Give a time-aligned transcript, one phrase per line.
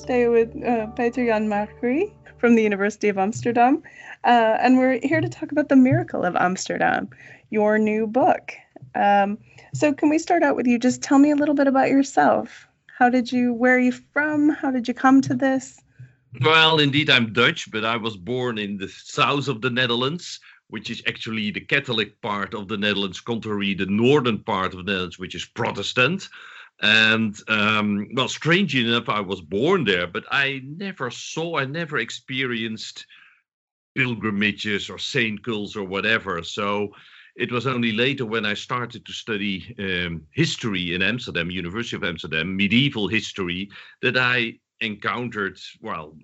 [0.00, 3.82] Today with uh, Peter Jan Margry from the University of Amsterdam.
[4.24, 7.08] Uh, and we're here to talk about The Miracle of Amsterdam,
[7.50, 8.52] your new book.
[8.94, 9.38] Um,
[9.74, 10.78] so, can we start out with you?
[10.78, 12.66] Just tell me a little bit about yourself.
[12.98, 14.48] How did you, where are you from?
[14.48, 15.80] How did you come to this?
[16.40, 20.90] Well, indeed, I'm Dutch, but I was born in the south of the Netherlands, which
[20.90, 25.18] is actually the Catholic part of the Netherlands, contrary the northern part of the Netherlands,
[25.18, 26.28] which is Protestant.
[26.82, 31.98] And um, well, strangely enough, I was born there, but I never saw, I never
[31.98, 33.06] experienced
[33.94, 36.42] pilgrimages or saint cults or whatever.
[36.42, 36.94] So
[37.36, 42.04] it was only later when I started to study um, history in Amsterdam, University of
[42.04, 43.70] Amsterdam, medieval history,
[44.02, 46.16] that I encountered, well,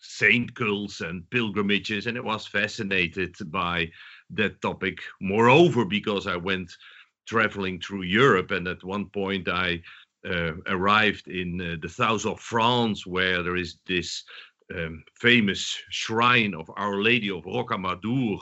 [0.00, 3.90] saint cults and pilgrimages, and I was fascinated by
[4.30, 4.98] that topic.
[5.20, 6.76] Moreover, because I went
[7.26, 9.82] traveling through Europe, and at one point I
[10.28, 14.24] uh, arrived in uh, the south of France, where there is this
[14.74, 18.38] um, famous shrine of Our Lady of Rocamadour.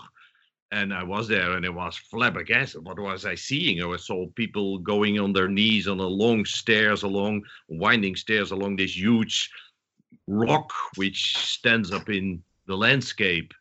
[0.70, 2.82] And I was there and it was flabbergasted.
[2.82, 3.82] What was I seeing?
[3.82, 8.76] I saw people going on their knees on a long stairs, along winding stairs along
[8.76, 9.50] this huge
[10.26, 13.52] rock which stands up in the landscape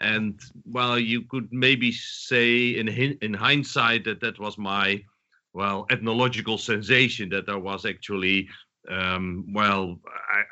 [0.00, 5.02] and well you could maybe say in in hindsight that that was my
[5.52, 8.48] well ethnological sensation that there was actually
[8.88, 9.98] um, well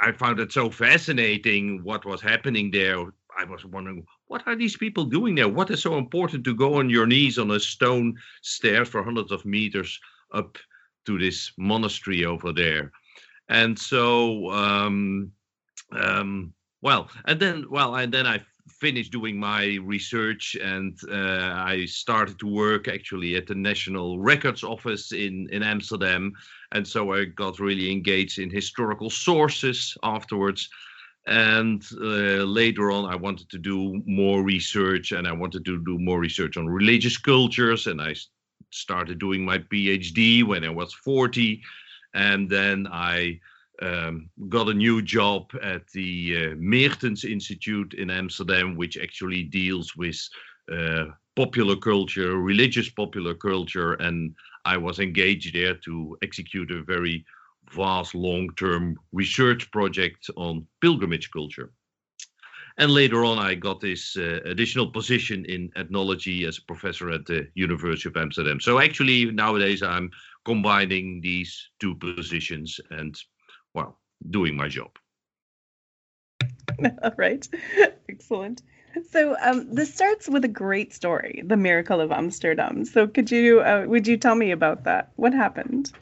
[0.00, 2.98] I, I, found it so fascinating what was happening there.
[3.38, 5.48] I was wondering what are these people doing there?
[5.48, 9.32] What is so important to go on your knees on a stone stair for hundreds
[9.32, 9.98] of meters
[10.34, 10.58] up
[11.06, 12.92] to this monastery over there?
[13.48, 15.30] And so um,
[15.92, 16.52] um,
[16.82, 18.40] well and then well and then i
[18.80, 24.62] finished doing my research and uh, I started to work actually at the National Records
[24.62, 26.32] Office in, in Amsterdam.
[26.72, 30.68] And so I got really engaged in historical sources afterwards.
[31.26, 35.98] And uh, later on, I wanted to do more research and I wanted to do
[35.98, 37.86] more research on religious cultures.
[37.86, 38.14] And I
[38.70, 41.62] started doing my PhD when I was 40.
[42.14, 43.40] And then I
[43.82, 49.96] um, got a new job at the uh, Meertens Institute in Amsterdam, which actually deals
[49.96, 50.18] with
[50.72, 57.24] uh, popular culture, religious popular culture, and I was engaged there to execute a very
[57.72, 61.72] vast long-term research project on pilgrimage culture.
[62.78, 67.24] And later on, I got this uh, additional position in ethnology as a professor at
[67.24, 68.60] the University of Amsterdam.
[68.60, 70.10] So actually, nowadays, I'm
[70.44, 73.16] combining these two positions and
[73.76, 73.98] well,
[74.30, 74.90] doing my job.
[77.02, 77.46] All right.
[78.08, 78.62] Excellent.
[79.10, 82.86] So um, this starts with a great story, the miracle of Amsterdam.
[82.86, 85.12] So could you uh, would you tell me about that?
[85.16, 85.92] What happened?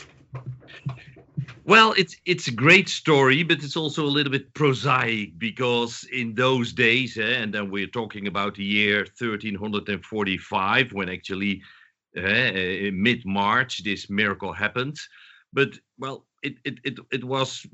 [1.65, 6.35] Well, it's it's a great story, but it's also a little bit prosaic because in
[6.35, 11.63] those days, eh, and then we're talking about the year 1345, when actually
[12.17, 14.97] uh, mid March this miracle happened.
[15.53, 17.67] But well, it, it, it, it was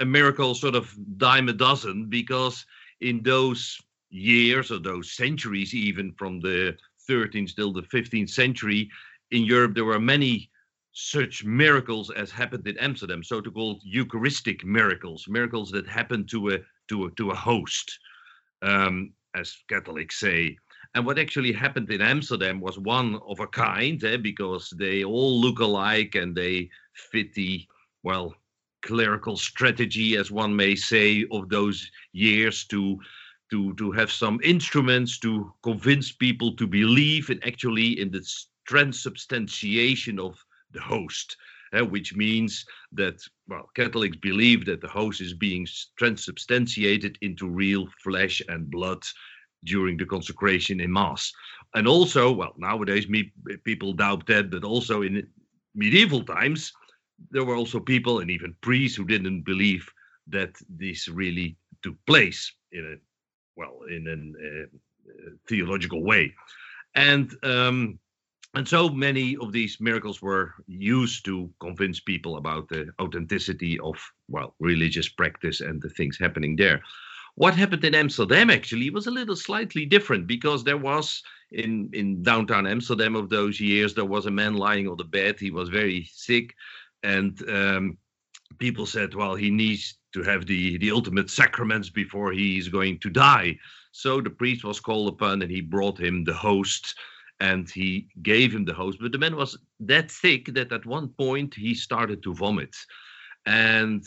[0.00, 2.64] a miracle sort of dime a dozen because
[3.00, 3.78] in those
[4.10, 6.76] years or those centuries, even from the
[7.10, 8.88] 13th till the 15th century,
[9.30, 10.50] in Europe, there were many
[10.92, 16.58] such miracles as happened in Amsterdam, so-called Eucharistic miracles, miracles that happened to a
[16.88, 17.98] to a to a host,
[18.62, 20.56] um, as Catholics say.
[20.94, 25.38] And what actually happened in Amsterdam was one of a kind, eh, because they all
[25.38, 27.66] look alike and they fit the
[28.02, 28.34] well,
[28.82, 32.98] clerical strategy, as one may say, of those years to
[33.50, 38.24] to to have some instruments to convince people to believe in actually in the
[38.66, 40.38] transubstantiation of
[40.72, 41.36] the host,
[41.72, 43.16] uh, which means that
[43.48, 45.66] well, Catholics believe that the host is being
[45.98, 49.02] transubstantiated into real flesh and blood
[49.64, 51.32] during the consecration in mass.
[51.74, 53.32] And also well nowadays me,
[53.64, 55.26] people doubt that but also in
[55.74, 56.72] medieval times
[57.30, 59.88] there were also people and even priests who didn't believe
[60.28, 62.96] that this really took place in a
[63.56, 66.34] well in a uh, theological way.
[66.94, 67.98] And um,
[68.54, 73.96] and so many of these miracles were used to convince people about the authenticity of
[74.28, 76.80] well religious practice and the things happening there.
[77.34, 81.22] What happened in amsterdam actually was a little slightly different because there was
[81.52, 85.38] in in downtown amsterdam of those years there was a man lying on the bed.
[85.38, 86.54] He was very sick
[87.02, 87.98] and um,
[88.58, 92.98] people said well he needs to have the the ultimate sacraments before he is going
[92.98, 93.56] to die
[93.92, 96.94] so the priest was called upon and he brought him the host
[97.40, 98.98] and he gave him the host.
[99.00, 102.74] But the man was that thick that at one point he started to vomit.
[103.46, 104.04] And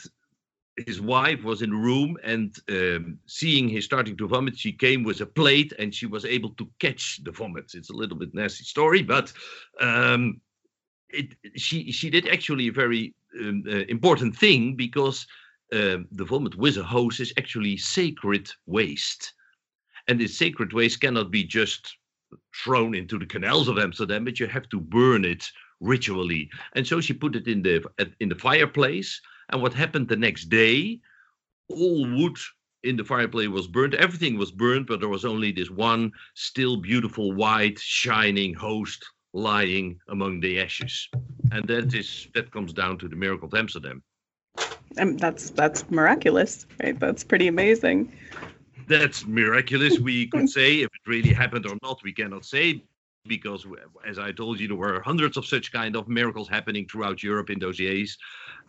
[0.85, 5.03] his wife was in the room and um, seeing him starting to vomit, she came
[5.03, 7.71] with a plate and she was able to catch the vomit.
[7.73, 9.31] It's a little bit nasty story, but
[9.79, 10.41] um,
[11.13, 15.27] it, she she did actually a very um, uh, important thing because
[15.73, 19.33] um, the vomit with a hose is actually sacred waste,
[20.07, 21.97] and this sacred waste cannot be just
[22.63, 25.45] thrown into the canals of Amsterdam, but you have to burn it
[25.79, 26.49] ritually.
[26.73, 27.83] And so she put it in the
[28.19, 29.21] in the fireplace.
[29.49, 30.99] And what happened the next day?
[31.69, 32.37] All wood
[32.83, 33.93] in the fireplace was burnt.
[33.93, 39.99] Everything was burnt, but there was only this one still beautiful white shining host lying
[40.09, 41.09] among the ashes.
[41.51, 44.03] And that is that comes down to the miracle of Amsterdam.
[44.97, 46.99] And that's that's miraculous, right?
[46.99, 48.11] That's pretty amazing
[48.91, 49.99] that's miraculous.
[49.99, 52.83] We could say if it really happened or not, we cannot say
[53.27, 53.65] because,
[54.05, 57.49] as I told you, there were hundreds of such kind of miracles happening throughout Europe
[57.49, 58.17] in those years.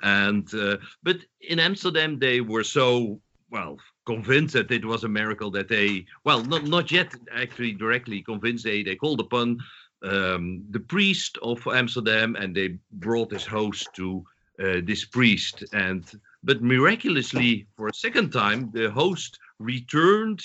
[0.03, 3.20] And uh, but in Amsterdam, they were so
[3.50, 8.23] well convinced that it was a miracle that they well not not yet actually directly
[8.23, 8.65] convinced.
[8.65, 9.58] They they called upon
[10.02, 14.25] um, the priest of Amsterdam and they brought this host to
[14.62, 15.64] uh, this priest.
[15.72, 16.04] And
[16.43, 20.43] but miraculously for a second time the host returned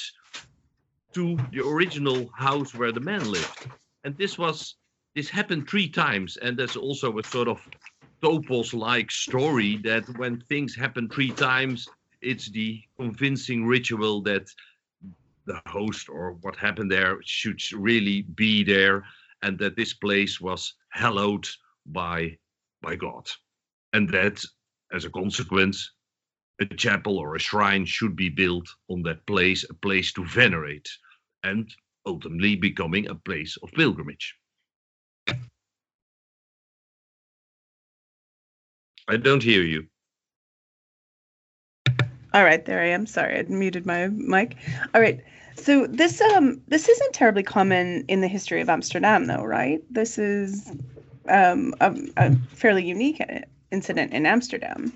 [1.13, 3.67] to the original house where the man lived.
[4.03, 4.75] And this was
[5.15, 7.59] this happened three times, and there's also a sort of
[8.21, 11.87] topos-like story that when things happen three times,
[12.21, 14.47] it's the convincing ritual that
[15.45, 19.05] the host or what happened there should really be there,
[19.41, 21.47] and that this place was hallowed
[21.85, 22.37] by
[22.81, 23.29] by God,
[23.93, 24.43] and that
[24.93, 25.91] as a consequence,
[26.61, 30.89] a chapel or a shrine should be built on that place, a place to venerate,
[31.43, 31.73] and
[32.05, 34.35] ultimately becoming a place of pilgrimage.
[39.07, 39.87] I don't hear you.
[42.33, 43.05] All right, there I am.
[43.07, 44.57] Sorry, I muted my mic.
[44.93, 45.23] All right.
[45.57, 49.83] So this um this isn't terribly common in the history of Amsterdam, though, right?
[49.89, 50.71] This is
[51.27, 53.21] um a, a fairly unique
[53.71, 54.93] incident in Amsterdam.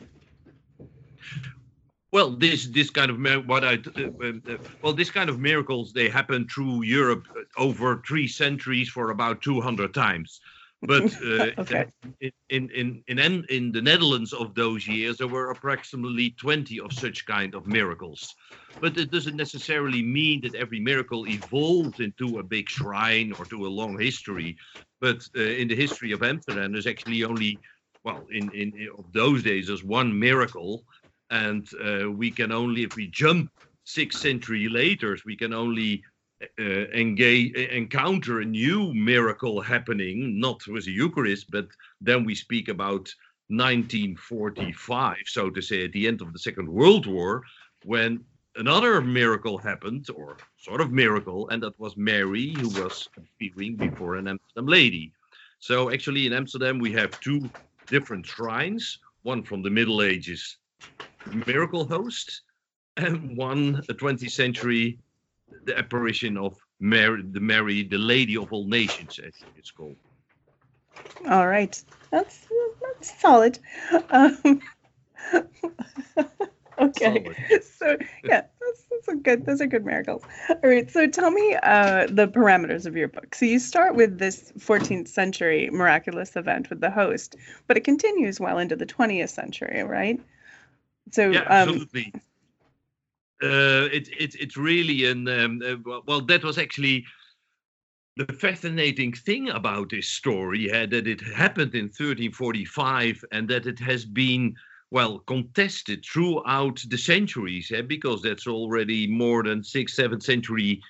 [2.11, 6.09] Well, this this kind of what I uh, uh, well this kind of miracles they
[6.09, 7.25] happen through Europe
[7.57, 10.41] over three centuries for about two hundred times.
[10.81, 11.85] But uh, okay.
[12.19, 16.91] in, in in in in the Netherlands of those years, there were approximately twenty of
[16.91, 18.33] such kind of miracles.
[18.79, 23.67] But it doesn't necessarily mean that every miracle evolved into a big shrine or to
[23.67, 24.57] a long history.
[24.99, 27.59] But uh, in the history of Amsterdam, there's actually only
[28.03, 30.83] well in in, in of those days there's one miracle
[31.29, 33.51] and uh, we can only if we jump
[33.83, 36.03] six century later we can only
[36.59, 41.67] uh, engage encounter a new miracle happening not with the eucharist but
[41.99, 43.13] then we speak about
[43.49, 47.43] 1945 so to say at the end of the second world war
[47.83, 48.23] when
[48.55, 54.15] another miracle happened or sort of miracle and that was mary who was appearing before
[54.15, 55.11] an amsterdam lady.
[55.59, 57.49] So actually in amsterdam we have two
[57.89, 60.57] different shrines one from the middle ages
[61.45, 62.41] miracle host,
[62.97, 64.99] and one a 20th century
[65.65, 69.95] the apparition of Mary, the Mary, the Lady of all Nations, as it's called.
[71.29, 72.47] All right, that's
[72.81, 73.59] that's solid.
[74.09, 74.61] Um,
[76.79, 77.63] okay, solid.
[77.63, 79.45] so yeah, that's, that's a good.
[79.45, 80.23] Those are good miracles.
[80.49, 83.35] All right, so tell me uh, the parameters of your book.
[83.35, 87.35] So you start with this 14th century miraculous event with the host,
[87.67, 90.19] but it continues well into the 20th century, right?
[91.11, 92.13] So yeah, um, absolutely.
[93.43, 97.03] Uh, it, it, it's really an um, uh, well that was actually
[98.17, 103.79] the fascinating thing about this story uh, that it happened in 1345 and that it
[103.79, 104.53] has been
[104.91, 110.81] well contested throughout the centuries uh, because that's already more than six seven century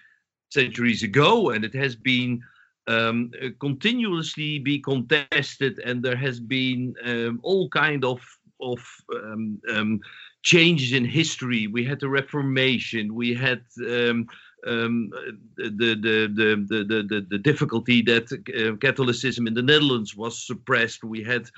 [0.50, 2.42] centuries ago and it has been
[2.88, 8.20] um, uh, continuously be contested and there has been um, all kind of
[8.60, 8.80] of
[9.16, 10.00] um, um,
[10.44, 11.68] changes in history.
[11.68, 13.16] We had the Reformation.
[13.16, 14.28] We had um,
[14.68, 15.10] um,
[15.58, 21.04] the, the, the, the, the, the difficulty that uh, Catholicism in the Netherlands was suppressed.
[21.04, 21.50] We had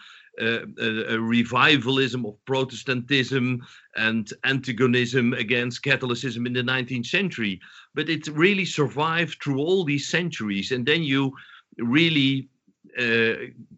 [0.42, 3.62] uh, a, a, revivalism of Protestantism
[3.96, 7.60] and antagonism against Catholicism in the 19th century.
[7.94, 10.72] But it really survived through all these centuries.
[10.72, 11.34] And then you
[11.78, 12.50] really
[12.98, 13.34] uh,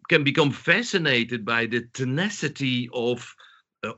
[0.08, 3.34] can become fascinated by the tenacity of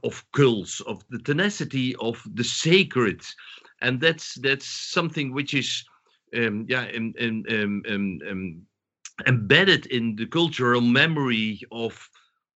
[0.03, 3.23] of cults, of the tenacity of the sacred,
[3.81, 5.85] and that's that's something which is
[6.37, 8.63] um, yeah in, in, um, um, um,
[9.27, 12.09] embedded in the cultural memory of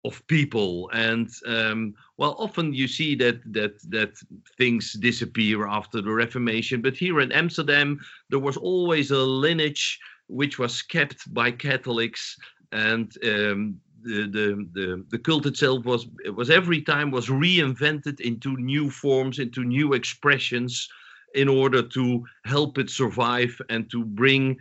[0.05, 0.91] of people.
[0.93, 4.13] And um, well often you see that that that
[4.57, 6.81] things disappear after the reformation.
[6.81, 12.37] But here in amsterdam there was always a lineage which was kept by catholics
[12.73, 18.57] and um, the, the the the cult itself was was every time was reinvented into
[18.57, 20.89] new forms into new expressions
[21.35, 24.57] in order to help it survive and to bring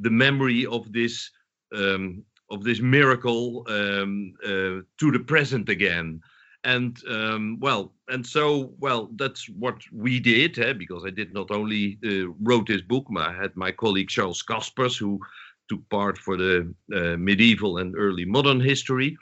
[0.00, 1.30] the memory of this
[1.74, 6.20] um, of this miracle um, uh, to the present again.
[6.64, 11.50] And um, well, and so well, that's what we did, eh, because I did not
[11.50, 15.20] only uh, wrote this book, but I had my colleague Charles Caspers who
[15.68, 19.16] took part for the uh, medieval and early modern history,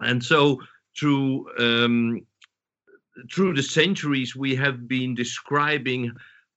[0.00, 0.60] and so
[0.98, 2.20] through um,
[3.32, 6.12] through the centuries we have been describing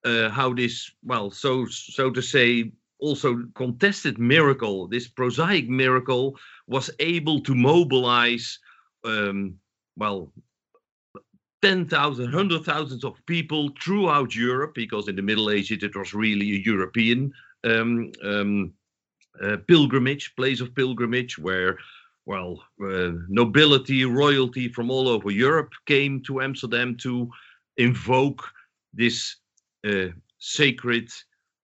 [0.05, 2.71] uh, how this well so so to say
[3.03, 6.37] also contested miracle, this prosaic miracle,
[6.67, 8.59] was able to mobilize,
[9.03, 9.55] um,
[9.97, 10.31] well,
[11.61, 16.53] 10,000, hundred thousands of people throughout Europe, because in the Middle Ages it was really
[16.53, 17.33] a European
[17.65, 18.73] um, um,
[19.41, 21.77] uh, pilgrimage, place of pilgrimage, where,
[22.25, 27.29] well, uh, nobility, royalty from all over Europe came to Amsterdam to
[27.77, 28.43] invoke
[28.93, 29.37] this
[29.85, 31.09] uh, sacred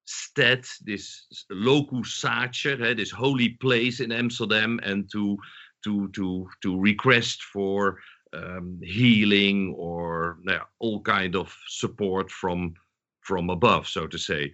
[0.06, 5.38] stad, this locus sacer, this holy place in Amsterdam, and to
[5.84, 8.00] to to to request for
[8.34, 10.40] um, healing or
[10.80, 12.74] all kind of support from
[13.22, 14.52] from above, so to say,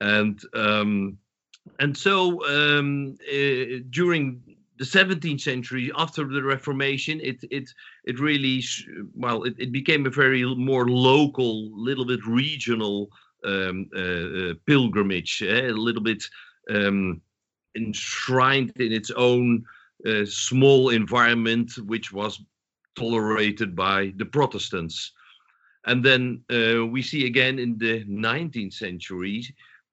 [0.00, 1.18] and um,
[1.78, 4.42] and so um, uh, during
[4.78, 7.70] the 17th century, after the Reformation, it it
[8.04, 8.62] it really
[9.14, 13.10] well it, it became a very more local, little bit regional
[13.44, 15.68] um, uh, uh, pilgrimage, eh?
[15.68, 16.22] a little bit
[16.70, 17.20] um,
[17.76, 19.64] enshrined in its own
[20.06, 22.40] uh, small environment, which was
[22.96, 25.12] tolerated by the Protestants.
[25.86, 29.44] And then uh, we see again in the 19th century,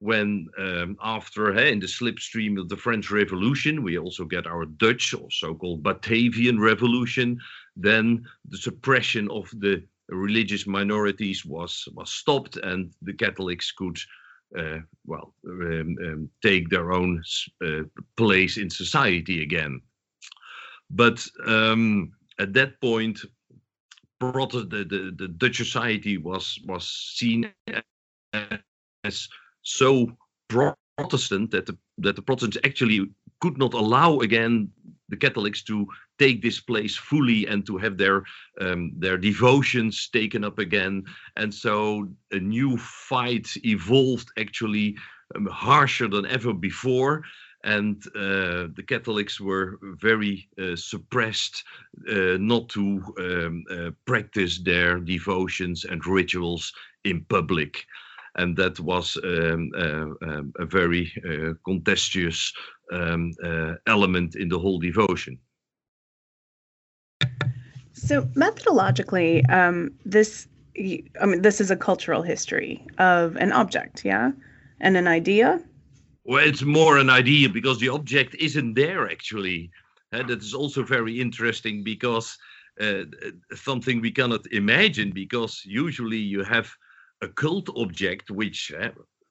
[0.03, 5.13] when um, after in the slipstream of the French Revolution, we also get our Dutch
[5.13, 7.39] or so-called Batavian Revolution,
[7.77, 13.97] then the suppression of the religious minorities was was stopped, and the Catholics could,
[14.59, 17.23] uh, well, um, um, take their own
[17.65, 17.83] uh,
[18.17, 19.81] place in society again.
[20.89, 23.21] But um, at that point,
[24.19, 27.49] the, the, the Dutch society was was seen
[29.03, 29.27] as
[29.63, 30.11] so
[30.49, 34.69] Protestant that the that the Protestants actually could not allow again
[35.09, 38.23] the Catholics to take this place fully and to have their
[38.61, 41.03] um, their devotions taken up again.
[41.35, 44.95] And so a new fight evolved actually
[45.35, 47.23] um, harsher than ever before.
[47.65, 51.63] And uh, the Catholics were very uh, suppressed
[52.09, 56.73] uh, not to um, uh, practice their devotions and rituals
[57.05, 57.85] in public
[58.35, 62.53] and that was um, uh, um, a very uh, contentious
[62.91, 65.37] um, uh, element in the whole devotion.
[67.93, 70.47] So methodologically, um, this
[71.21, 74.31] I mean, this is a cultural history of an object, yeah,
[74.79, 75.61] and an idea.
[76.25, 79.71] Well, it's more an idea because the object isn't there actually.
[80.11, 82.37] And that is also very interesting because
[82.79, 83.03] uh,
[83.55, 86.71] something we cannot imagine because usually you have
[87.23, 88.89] a cult object which uh,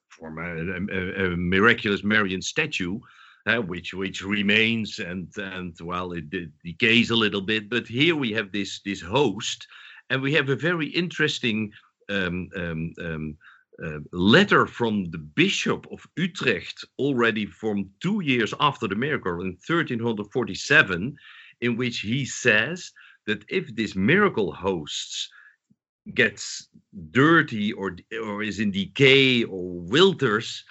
[0.08, 0.50] from a,
[0.96, 2.99] a, a, miraculous Marian statue
[3.46, 8.16] uh, which which remains and and well it, it, decays a little bit but here
[8.16, 9.66] we have this this host
[10.11, 11.70] and we have a very interesting
[12.08, 13.37] um, um, um,
[13.84, 19.56] uh, letter from the bishop of Utrecht already from two years after the miracle in
[19.66, 21.16] 1347
[21.62, 22.92] in which he says
[23.26, 25.28] that if this miracle hosts
[26.14, 26.68] gets
[27.11, 30.62] dirty or or is in decay or wilters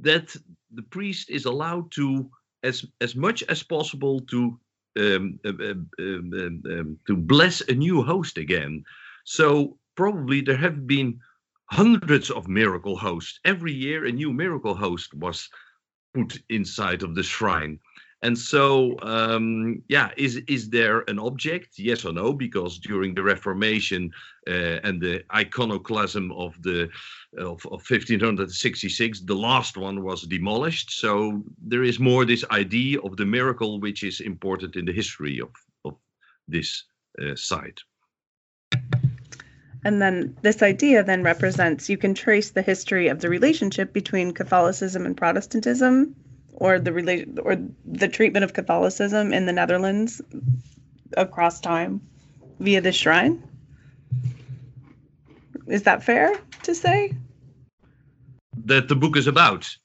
[0.00, 0.36] that
[0.72, 2.28] the priest is allowed to
[2.62, 4.58] as as much as possible to
[4.98, 8.84] um, um, um, um, um, to bless a new host again
[9.24, 11.18] so probably there have been
[11.70, 13.40] hundreds of miracle hosts.
[13.44, 15.48] Every year, a new miracle host was
[16.14, 17.78] put inside of the shrine.
[18.22, 21.78] And so, um, yeah, is is there an object?
[21.78, 22.32] Yes or no?
[22.32, 24.10] Because during the Reformation
[24.48, 26.88] uh, and the iconoclasm of the
[27.36, 30.92] of, of 1566, the last one was demolished.
[30.92, 35.40] So there is more this idea of the miracle, which is important in the history
[35.40, 35.50] of
[35.84, 35.96] of
[36.48, 36.84] this
[37.22, 37.80] uh, site.
[39.84, 44.32] And then this idea then represents you can trace the history of the relationship between
[44.32, 46.16] Catholicism and Protestantism
[46.56, 50.20] or the relation or the treatment of Catholicism in the Netherlands
[51.16, 52.00] across time
[52.58, 53.42] via the shrine.
[55.66, 57.12] Is that fair to say?
[58.64, 59.76] That the book is about.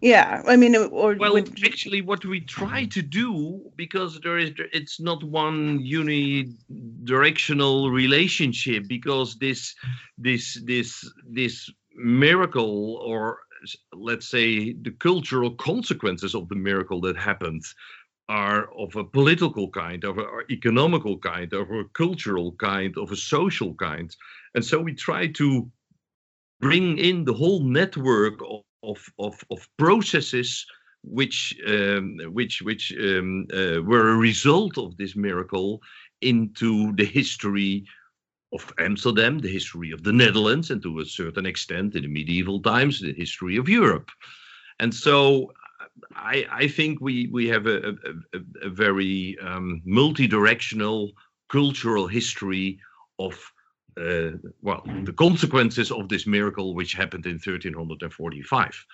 [0.00, 1.64] Yeah, I mean, or well, would...
[1.64, 9.36] actually, what we try to do because there is, it's not one unidirectional relationship because
[9.36, 9.74] this,
[10.18, 13.38] this, this, this miracle or
[13.92, 17.62] let's say the cultural consequences of the miracle that happened
[18.28, 23.16] are of a political kind, of an economical kind, of a cultural kind, of a
[23.16, 24.14] social kind.
[24.54, 25.70] And so we try to
[26.60, 28.40] bring in the whole network
[28.82, 30.66] of, of, of, processes
[31.02, 35.82] which um, which which um, uh, were a result of this miracle
[36.22, 37.84] into the history
[38.54, 42.60] of Amsterdam, the history of the Netherlands, and to a certain extent in the medieval
[42.62, 44.10] times, the history of Europe.
[44.78, 45.52] And so
[46.14, 51.12] I, I think we, we have a, a, a very um, multi-directional
[51.48, 52.78] cultural history
[53.18, 53.34] of
[54.00, 54.32] uh,
[54.62, 58.86] well the consequences of this miracle which happened in 1345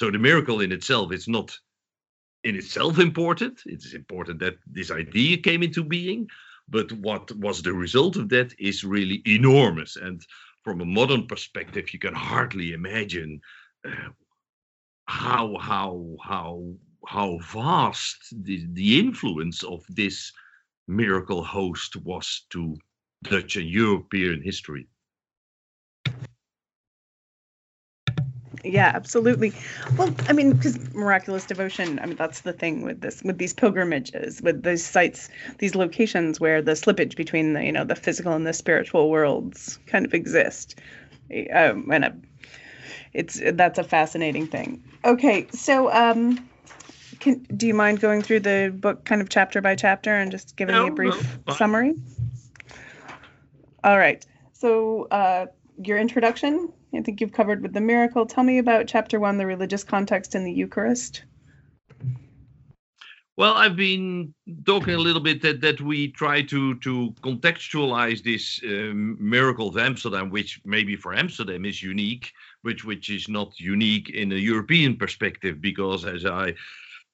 [0.00, 1.56] so the miracle in itself is not
[2.42, 6.26] in itself important it is important that this idea came into being
[6.70, 9.96] but what was the result of that is really enormous.
[9.96, 10.20] And
[10.64, 13.40] from a modern perspective, you can hardly imagine
[13.86, 14.10] uh,
[15.06, 16.74] how how how
[17.06, 20.32] how vast the, the influence of this
[20.86, 22.76] miracle host was to
[23.22, 24.86] Dutch and European history.
[28.68, 29.52] Yeah absolutely.
[29.96, 33.54] Well i mean because miraculous devotion i mean that's the thing with this with these
[33.54, 35.28] pilgrimages with these sites
[35.58, 39.78] these locations where the slippage between the you know the physical and the spiritual worlds
[39.86, 40.78] kind of exist.
[41.30, 42.16] Um, and a,
[43.12, 44.82] it's that's a fascinating thing.
[45.04, 46.48] Okay so um
[47.20, 50.56] can, do you mind going through the book kind of chapter by chapter and just
[50.56, 51.94] giving no, me a brief no, summary?
[53.82, 54.24] All right.
[54.52, 55.46] So uh
[55.82, 58.26] your introduction I think you've covered with the miracle.
[58.26, 61.22] Tell me about chapter one, the religious context in the Eucharist.
[63.36, 64.34] Well, I've been
[64.66, 69.78] talking a little bit that, that we try to to contextualize this um, miracle of
[69.78, 74.96] Amsterdam, which maybe for Amsterdam is unique, which which is not unique in a European
[74.96, 76.54] perspective, because as I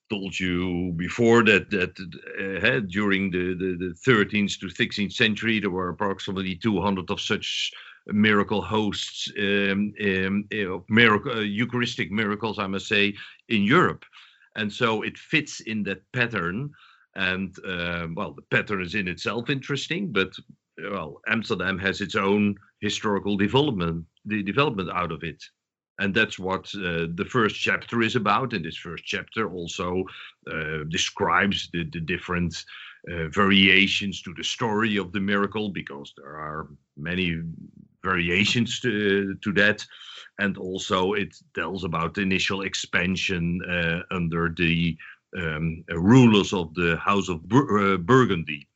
[0.08, 5.70] told you before that that uh, during the, the, the 13th to 16th century there
[5.70, 7.72] were approximately 200 of such
[8.06, 10.44] miracle hosts, um, um,
[10.88, 13.14] miracle, uh, Eucharistic miracles, I must say,
[13.48, 14.04] in Europe.
[14.56, 16.70] And so it fits in that pattern.
[17.16, 20.32] And uh, well, the pattern is in itself interesting, but
[20.78, 25.42] well, Amsterdam has its own historical development, the development out of it.
[26.00, 28.52] And that's what uh, the first chapter is about.
[28.52, 30.02] And this first chapter also
[30.50, 32.64] uh, describes the, the different
[33.08, 37.40] uh, variations to the story of the miracle because there are many
[38.04, 39.84] variations to, to that.
[40.38, 44.96] And also, it tells about the initial expansion uh, under the
[45.36, 48.68] um, rulers of the House of Bur- uh, Burgundy.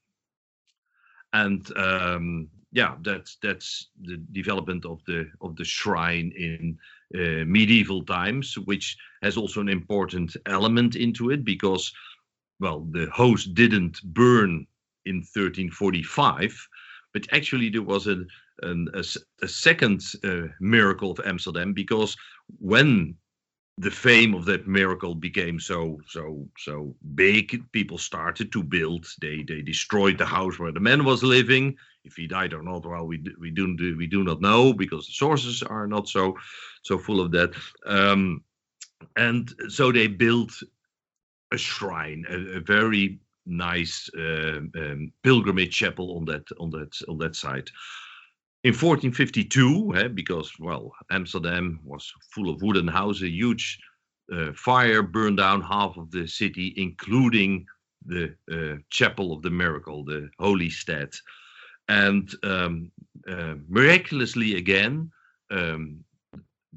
[1.33, 6.79] And um, yeah, that's that's the development of the of the shrine in
[7.15, 11.93] uh, medieval times, which has also an important element into it because,
[12.61, 14.67] well, the host didn't burn
[15.07, 16.69] in 1345,
[17.15, 18.25] but actually there was a
[18.63, 19.05] an, a,
[19.43, 22.17] a, second uh, miracle of Amsterdam because
[22.59, 23.15] when
[23.79, 29.07] the fame of that miracle became so so so big, people started to build.
[29.21, 31.77] They they destroyed the house where the man was living.
[32.05, 35.13] If he died or not, well, we we do we do not know because the
[35.13, 36.37] sources are not so
[36.83, 37.55] so full of that.
[37.87, 38.43] Um,
[39.17, 40.53] and so they built
[41.53, 47.19] a shrine, a, a very nice uh, um, pilgrimage chapel on that on that on
[47.19, 47.71] that site
[48.65, 53.79] in 1452, eh, because well, Amsterdam was full of wooden houses, a huge
[54.33, 57.67] uh, fire burned down half of the city, including
[58.05, 61.11] the uh, Chapel of the Miracle, the Holy Stead.
[61.89, 62.91] And um,
[63.29, 65.11] uh, miraculously again,
[65.51, 66.05] um,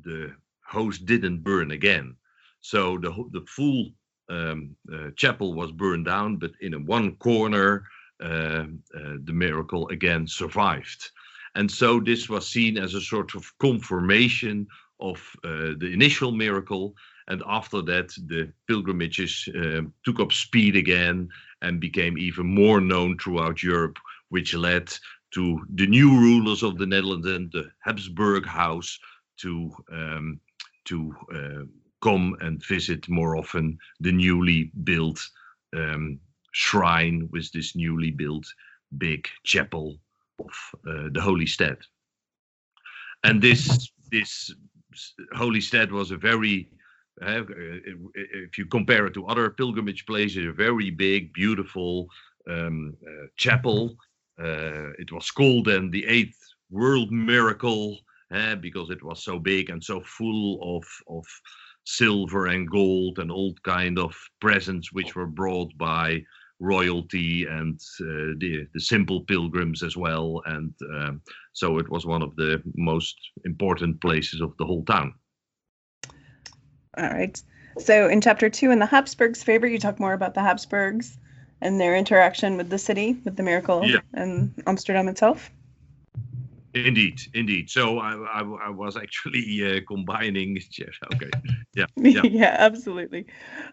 [0.02, 0.34] the
[0.65, 2.15] host didn't burn again.
[2.62, 3.89] So the the full
[4.30, 7.84] um, uh, chapel was burned down, but in one corner,
[8.24, 8.65] uh,
[8.96, 11.12] uh, the miracle again survived.
[11.56, 14.68] And so this was seen as a sort of confirmation
[15.00, 16.96] of uh, the initial miracle.
[17.28, 21.30] And after that, the pilgrimages uh, took up speed again
[21.62, 24.94] and became even more known throughout Europe, which led
[25.32, 29.00] to the new rulers of the Netherlands and the Habsburg House
[29.38, 30.40] to um,
[30.86, 31.66] to uh,
[32.02, 35.20] come and visit more often the newly built
[35.76, 36.20] um,
[36.52, 38.46] shrine with this newly built
[38.98, 39.98] big chapel
[40.84, 41.78] the Holy Stead.
[43.24, 44.54] And this this
[45.34, 46.70] Holy Stead was a very
[47.22, 47.44] uh,
[48.16, 52.08] if you compare it to other pilgrimage places, a very big, beautiful
[52.50, 53.96] um, uh, chapel.
[54.40, 56.40] Uh, it was called then the eighth
[56.72, 57.98] world miracle
[58.34, 61.26] uh, because it was so big and so full of of
[61.84, 66.24] silver and gold and all kind of presents which were brought by
[66.62, 70.41] royalty and uh, the the simple pilgrims as well.
[70.45, 71.21] And um,
[71.54, 75.15] so it was one of the most important places of the whole town.
[76.97, 77.41] All right.
[77.80, 81.17] So in chapter two in the habsburgs favor you talk more about the habsburgs
[81.62, 84.00] and their interaction with the city with the miracle yeah.
[84.13, 85.50] and amsterdam itself
[86.74, 87.70] Indeed, indeed.
[87.70, 90.60] So I, I, I was actually uh, combining.
[91.14, 91.30] Okay,
[91.74, 93.26] yeah, yeah, yeah, absolutely.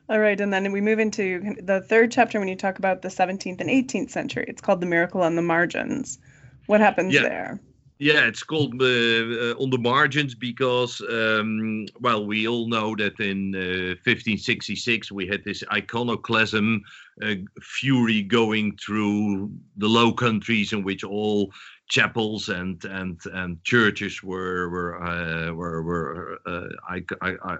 [0.08, 3.08] All right, and then we move into the third chapter when you talk about the
[3.08, 4.44] 17th and 18th century.
[4.48, 6.18] It's called the Miracle on the Margins.
[6.66, 7.22] What happens yeah.
[7.22, 7.60] there?
[8.00, 13.18] Yeah, it's called uh, uh, on the margins because, um, well, we all know that
[13.18, 16.84] in uh, 1566 we had this iconoclasm
[17.24, 21.52] uh, fury going through the Low Countries, in which all
[21.88, 26.68] chapels and and and churches were were uh, were were uh,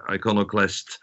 [0.09, 0.99] iconoclast,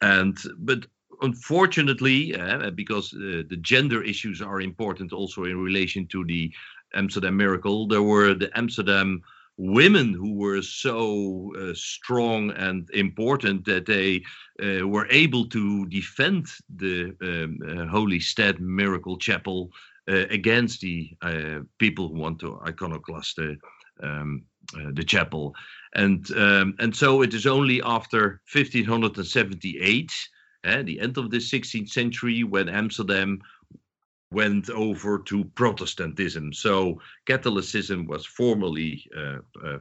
[0.00, 0.86] and but
[1.22, 6.52] unfortunately, uh, because uh, the gender issues are important also in relation to the
[6.94, 9.22] Amsterdam miracle, there were the Amsterdam
[9.60, 14.22] women who were so uh, strong and important that they
[14.62, 19.70] uh, were able to defend the um, uh, Holy Stead Miracle Chapel
[20.10, 23.56] against the uh, people who want to iconoclast the
[24.02, 24.42] um,
[24.76, 25.54] uh, the chapel,
[25.94, 30.12] and um, and so it is only after 1578,
[30.64, 33.40] uh, the end of the 16th century, when Amsterdam
[34.32, 36.52] went over to Protestantism.
[36.52, 39.78] So Catholicism was formally uh, uh,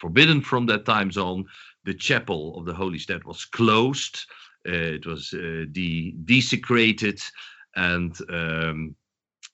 [0.00, 1.44] forbidden from that time on.
[1.84, 4.26] The chapel of the Holy Stead was closed.
[4.64, 7.20] it was de- desecrated,
[7.76, 8.96] and um,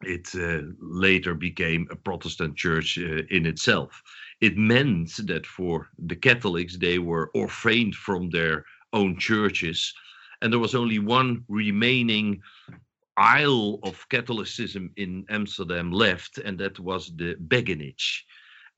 [0.02, 4.02] it uh, later became a Protestant church uh, in itself.
[4.40, 9.92] It meant that for the Catholics, they were orphaned from their own churches,
[10.40, 12.40] and there was only one remaining
[13.16, 18.24] aisle of Catholicism in Amsterdam left, and that was the Beguinage.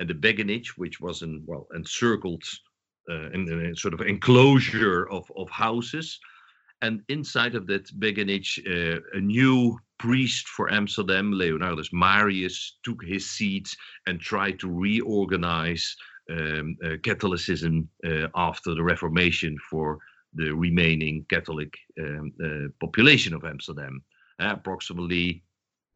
[0.01, 2.43] And the Beguinage, which was an well encircled
[3.09, 6.19] uh, in, in a sort of enclosure of, of houses,
[6.83, 13.31] and inside of that Beguinage, uh, a new priest for Amsterdam, Leonardus Marius, took his
[13.31, 13.69] seat
[14.09, 15.97] and tried to reorganize
[16.31, 19.99] um, uh, Catholicism uh, after the Reformation for
[20.35, 24.03] the remaining Catholic um, uh, population of Amsterdam.
[24.41, 25.45] approximately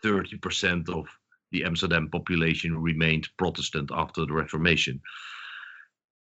[0.05, 1.07] 30% of
[1.51, 5.01] the Amsterdam population remained Protestant after the Reformation.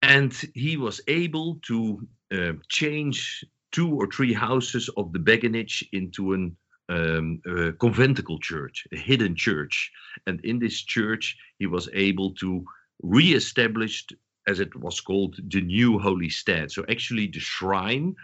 [0.04, 6.34] And he was able to uh, change two or three houses of the Beguinage into
[6.34, 6.56] an
[6.90, 9.92] um, a conventicle church, a hidden church.
[10.28, 12.66] And in this church, he was able to
[13.02, 14.06] re-establish,
[14.48, 16.72] as it was called, the new holy stead.
[16.72, 18.16] So actually, the shrine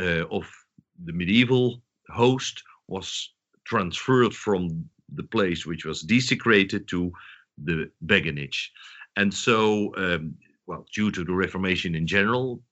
[0.00, 0.48] uh, of
[1.04, 3.30] the medieval host was
[3.64, 7.12] transferred from the place which was desecrated to
[7.64, 8.70] the Beguinage.
[9.16, 10.36] And so, um,
[10.66, 12.62] well, due to the Reformation in general,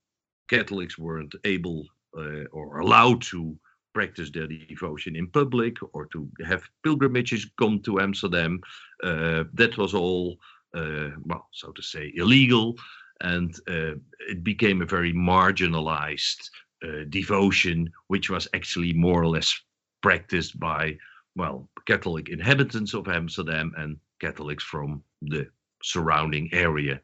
[0.48, 3.56] Catholics weren't able or allowed to
[3.92, 8.60] practice their devotion in public or to have pilgrimages come to Amsterdam.
[9.02, 10.38] Uh, that was all,
[10.74, 12.76] uh, well, so to say, illegal.
[13.20, 13.94] And uh,
[14.28, 16.48] it became a very marginalized
[16.84, 19.60] uh, devotion, which was actually more or less
[20.02, 20.96] practiced by,
[21.36, 25.46] well, Catholic inhabitants of Amsterdam and Catholics from the
[25.82, 27.00] surrounding area.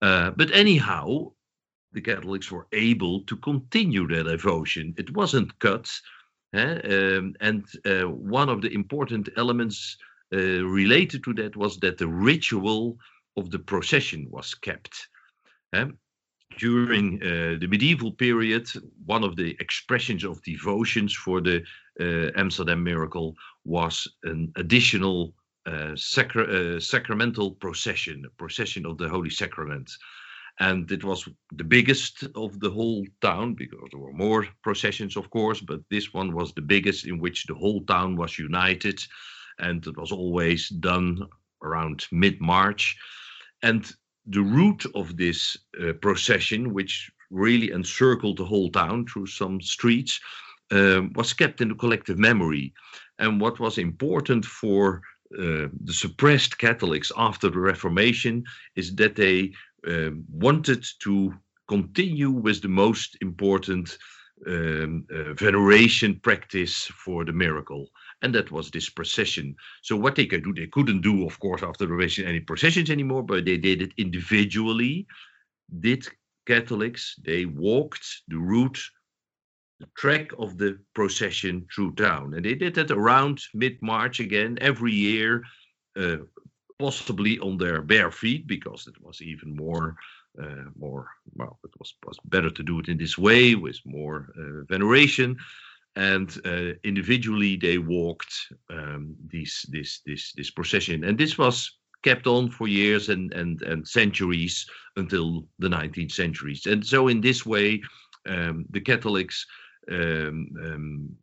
[0.00, 1.30] Uh, but anyhow,
[1.92, 4.94] the Catholics were able to continue their devotion.
[4.96, 5.90] It wasn't cut.
[6.54, 7.16] Eh?
[7.16, 9.96] Um, and uh, one of the important elements
[10.32, 12.98] uh, related to that was that the ritual
[13.36, 15.08] of the procession was kept.
[15.72, 15.98] Um,
[16.58, 18.68] during uh, the medieval period,
[19.06, 21.62] one of the expressions of devotions for the
[22.00, 25.34] uh, Amsterdam miracle was an additional
[25.66, 29.90] uh, sacra- uh, sacramental procession, a procession of the Holy Sacrament.
[30.60, 35.30] And it was the biggest of the whole town because there were more processions, of
[35.30, 39.02] course, but this one was the biggest in which the whole town was united.
[39.58, 41.26] And it was always done
[41.62, 42.96] around mid March.
[43.62, 43.90] And
[44.26, 50.20] the route of this uh, procession, which really encircled the whole town through some streets,
[50.70, 52.72] um, was kept in the collective memory.
[53.18, 55.02] And what was important for
[55.38, 58.44] uh, the suppressed Catholics after the Reformation
[58.76, 59.52] is that they
[60.30, 61.34] wanted to
[61.68, 63.96] continue with the most important
[64.46, 67.88] um, uh, veneration practice for the miracle
[68.22, 69.54] and that was this procession.
[69.82, 72.88] So what they could do, they couldn't do, of course, after the revolution any processions
[72.88, 75.06] anymore, but they did it individually.
[75.80, 76.06] Did
[76.46, 77.16] Catholics?
[77.22, 78.80] They walked the route,
[79.80, 84.92] the track of the procession through town, and they did that around mid-March again every
[84.92, 85.42] year,
[85.96, 86.18] uh,
[86.84, 89.96] possibly on their bare feet because it was even more.
[90.42, 94.32] Uh, more well, it was, was better to do it in this way with more
[94.38, 95.36] uh, veneration
[95.96, 98.34] and uh, individually they walked
[98.70, 103.62] um, this this this this procession, and this was kept on for years and and
[103.62, 104.66] and centuries
[104.96, 106.66] until the 19th centuries.
[106.66, 107.82] And so in this way,
[108.26, 109.46] um, the Catholics
[109.90, 111.16] um, um,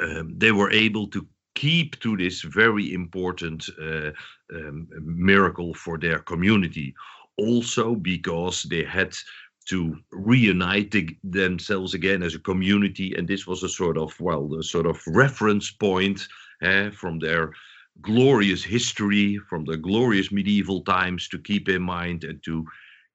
[0.00, 4.10] um they were able to keep to this very important uh,
[4.54, 6.94] um, miracle for their community.
[7.36, 9.14] Also because they had
[9.66, 13.14] to reunite the, themselves again as a community.
[13.16, 16.26] And this was a sort of, well, the sort of reference point
[16.62, 17.52] eh, from their
[18.02, 22.66] glorious history, from the glorious medieval times to keep in mind and to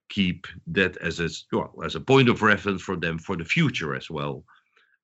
[0.10, 3.95] keep that as a, well, as a point of reference for them for the future
[3.95, 4.43] as well.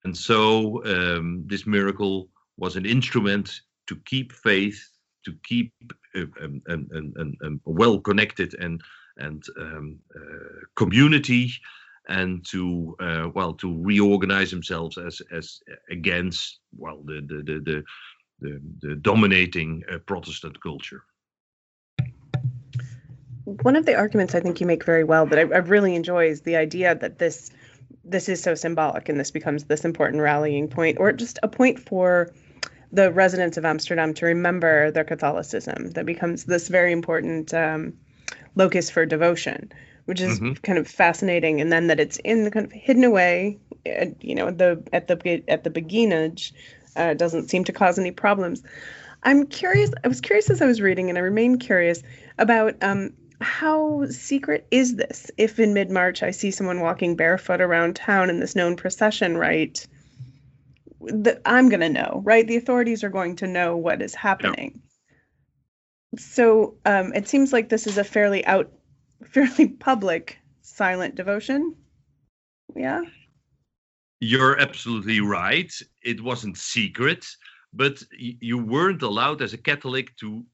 [0.03, 4.79] And so um, this miracle was an instrument to keep faith,
[5.25, 5.73] to keep
[6.15, 8.81] uh, um, um, um, um, well connected and
[9.17, 11.51] and um, uh, community
[12.07, 17.83] and to uh, well to reorganize themselves as as against well the the the the,
[18.39, 21.03] the, the dominating uh, Protestant culture.
[23.45, 26.27] One of the arguments I think you make very well that I, I really enjoy
[26.27, 27.51] is the idea that this
[28.03, 31.79] this is so symbolic and this becomes this important rallying point or just a point
[31.79, 32.31] for
[32.91, 37.93] the residents of Amsterdam to remember their Catholicism that becomes this very important um,
[38.55, 39.71] locus for devotion,
[40.05, 40.53] which is mm-hmm.
[40.53, 41.61] kind of fascinating.
[41.61, 45.07] And then that it's in the kind of hidden away, at, you know, the at
[45.07, 46.53] the at the beguinage,
[46.95, 48.63] uh, doesn't seem to cause any problems.
[49.23, 49.91] I'm curious.
[50.03, 52.03] I was curious as I was reading, and I remain curious
[52.37, 55.31] about um, how secret is this?
[55.37, 59.37] If in mid March I see someone walking barefoot around town in this known procession,
[59.37, 59.85] right?
[61.05, 62.47] The, I'm going to know, right?
[62.47, 64.81] The authorities are going to know what is happening.
[66.17, 68.71] So um, it seems like this is a fairly out,
[69.31, 71.75] fairly public silent devotion.
[72.75, 73.01] Yeah.
[74.19, 75.71] You're absolutely right.
[76.03, 77.25] It wasn't secret,
[77.73, 80.45] but you weren't allowed as a Catholic to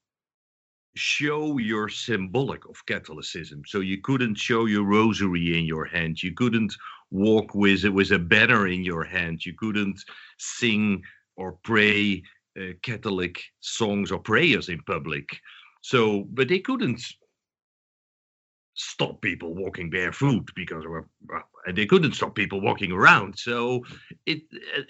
[0.95, 3.61] show your symbolic of Catholicism.
[3.65, 6.21] So you couldn't show your rosary in your hand.
[6.21, 6.75] You couldn't
[7.11, 9.45] walk with with a banner in your hand.
[9.45, 10.01] You couldn't
[10.37, 11.03] sing
[11.35, 12.23] or pray
[12.59, 15.29] uh, Catholic songs or prayers in public.
[15.81, 17.01] So, but they couldn't
[18.73, 20.83] stop people walking barefoot because
[21.73, 23.37] they couldn't stop people walking around.
[23.37, 23.83] So
[24.25, 24.41] it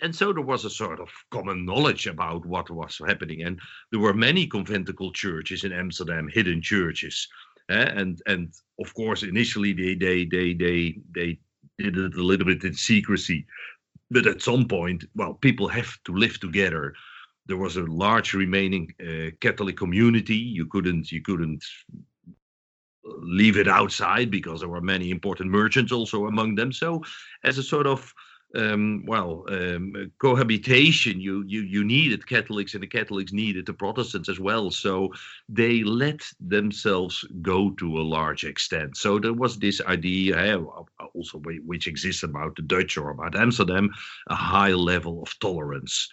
[0.02, 3.60] and so there was a sort of common knowledge about what was happening, and
[3.92, 7.28] there were many conventicle churches in Amsterdam, hidden churches,
[7.70, 7.92] eh?
[7.96, 11.40] and and of course initially they they they they they
[11.82, 13.46] did it a little bit in secrecy,
[14.10, 16.94] but at some point, well, people have to live together
[17.52, 20.36] there was a large remaining uh, Catholic community.
[20.36, 21.64] You couldn't you couldn't
[23.04, 26.72] leave it outside because there were many important merchants also among them.
[26.72, 27.04] So,
[27.44, 28.14] as a sort of
[28.56, 31.20] um, well, um, cohabitation.
[31.20, 34.72] You you you needed Catholics, and the Catholics needed the Protestants as well.
[34.72, 35.14] So
[35.48, 38.98] they let themselves go to a large extent.
[38.98, 40.84] So there was this idea, uh,
[41.14, 43.90] also which exists about the Dutch or about Amsterdam,
[44.28, 46.10] a high level of tolerance.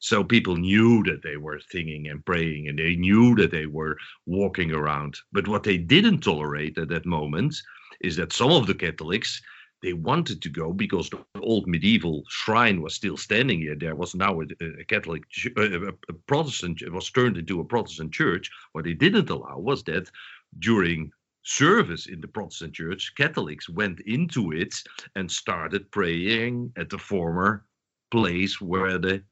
[0.00, 3.96] So people knew that they were singing and praying and they knew that they were
[4.26, 5.16] walking around.
[5.32, 7.54] But what they didn't tolerate at that moment
[8.00, 9.40] is that some of the Catholics
[9.82, 13.74] they wanted to go because the old medieval shrine was still standing here.
[13.74, 14.44] There was now a,
[14.80, 15.24] a Catholic,
[15.56, 18.50] uh, a, a Protestant, it was turned into a Protestant church.
[18.72, 20.10] What they didn't allow was that
[20.58, 21.10] during
[21.42, 24.74] service in the Protestant church, Catholics went into it
[25.16, 27.64] and started praying at the former
[28.10, 29.22] place where the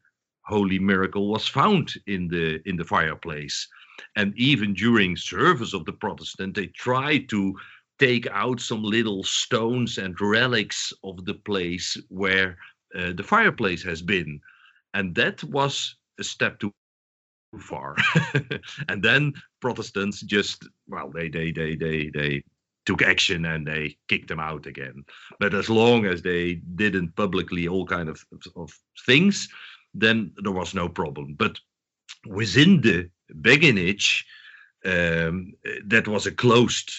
[0.42, 3.68] holy miracle was found in the in the fireplace.
[4.16, 7.54] And even during service of the Protestant, they tried to
[8.00, 12.56] take out some little stones and relics of the place where
[12.98, 14.40] uh, the fireplace has been.
[14.94, 16.72] And that was a step too
[17.60, 17.94] far.
[18.88, 22.42] and then Protestants just, well, they, they, they, they, they
[22.86, 25.04] took action and they kicked them out again.
[25.38, 28.24] But as long as they didn't publicly all kind of,
[28.56, 28.72] of
[29.04, 29.46] things,
[29.92, 31.34] then there was no problem.
[31.38, 31.58] But
[32.26, 33.10] within the
[33.42, 34.24] beguinage,
[34.86, 35.52] um,
[35.84, 36.90] that was a closed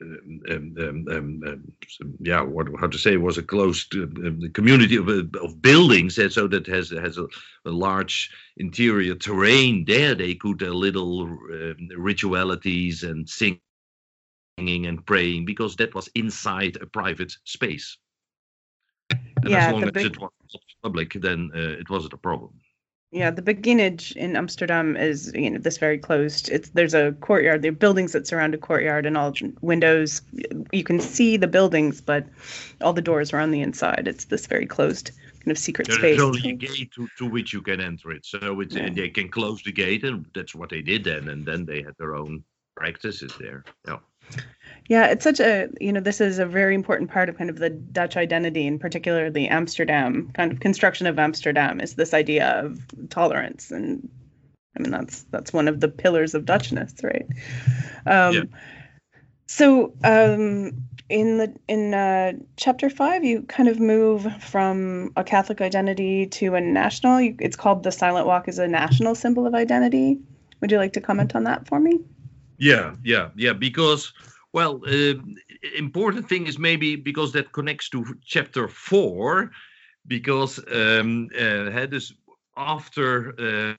[0.00, 1.72] um, um, um,
[2.20, 6.46] yeah, what how to say was a closed uh, community of, of buildings, and so
[6.48, 7.26] that has has a,
[7.64, 9.84] a large interior terrain.
[9.84, 11.26] There, they could a little
[11.96, 13.60] ritualities and singing
[14.58, 17.98] and praying because that was inside a private space.
[19.10, 20.06] And yeah, as long as big...
[20.06, 20.30] it was
[20.82, 22.60] public, then uh, it wasn't a problem.
[23.10, 26.50] Yeah, the beguinage in Amsterdam is you know this very closed.
[26.50, 30.20] It's there's a courtyard, there are buildings that surround a courtyard, and all windows.
[30.72, 32.26] You can see the buildings, but
[32.82, 34.06] all the doors are on the inside.
[34.06, 36.18] It's this very closed kind of secret There's space.
[36.18, 38.90] There's only a gate to, to which you can enter it, so it's yeah.
[38.90, 41.28] they can close the gate, and that's what they did then.
[41.28, 42.44] And then they had their own
[42.76, 43.64] practices there.
[43.86, 43.98] Yeah.
[44.88, 47.58] Yeah, it's such a, you know, this is a very important part of kind of
[47.58, 52.80] the Dutch identity and particularly Amsterdam kind of construction of Amsterdam is this idea of
[53.10, 53.70] tolerance.
[53.70, 54.08] And
[54.76, 57.26] I mean, that's, that's one of the pillars of Dutchness, right?
[58.06, 58.42] Um, yeah.
[59.46, 65.60] So um, in the in uh, chapter five, you kind of move from a Catholic
[65.60, 67.20] identity to a national.
[67.20, 70.18] You, it's called the Silent Walk as a national symbol of identity.
[70.60, 72.00] Would you like to comment on that for me?
[72.58, 73.52] Yeah, yeah, yeah.
[73.52, 74.12] Because
[74.52, 75.14] well, uh,
[75.76, 79.50] important thing is maybe because that connects to chapter four,
[80.06, 82.12] because um, uh, this
[82.56, 83.74] after uh,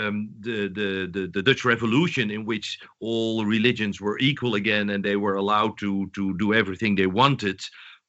[0.00, 5.04] um, the, the, the the Dutch Revolution, in which all religions were equal again and
[5.04, 7.60] they were allowed to to do everything they wanted,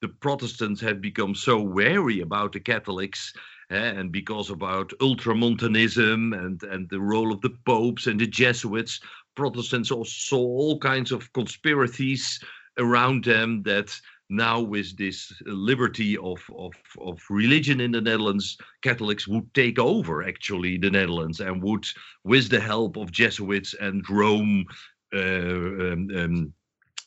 [0.02, 3.34] the Protestants had become so wary about the Catholics.
[3.72, 9.00] Uh, and because about ultramontanism and and the role of the popes and the Jesuits,
[9.36, 12.40] Protestants also saw all kinds of conspiracies
[12.78, 19.28] around them that now with this liberty of, of, of religion in the Netherlands, Catholics
[19.28, 21.86] would take over actually the Netherlands and would,
[22.24, 24.66] with the help of Jesuits and Rome,
[25.14, 26.54] uh, um, um,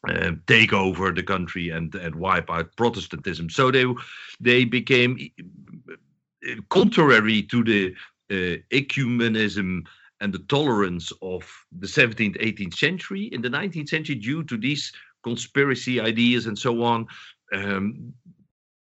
[0.09, 3.51] uh, take over the country and, and wipe out Protestantism.
[3.51, 3.85] So they
[4.41, 5.19] they became
[6.69, 7.95] contrary to the
[8.31, 9.83] uh, ecumenism
[10.21, 13.25] and the tolerance of the 17th, 18th century.
[13.33, 17.07] In the 19th century, due to these conspiracy ideas and so on,
[17.53, 18.13] um,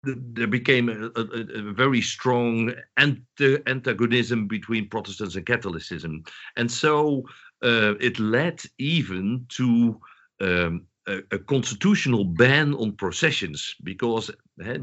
[0.03, 6.23] there became a, a, a, very strong anti- antagonism between Protestants and Catholicism.
[6.57, 7.23] And so
[7.63, 9.99] uh, it led even to
[10.41, 14.77] um, a, a, constitutional ban on processions because uh,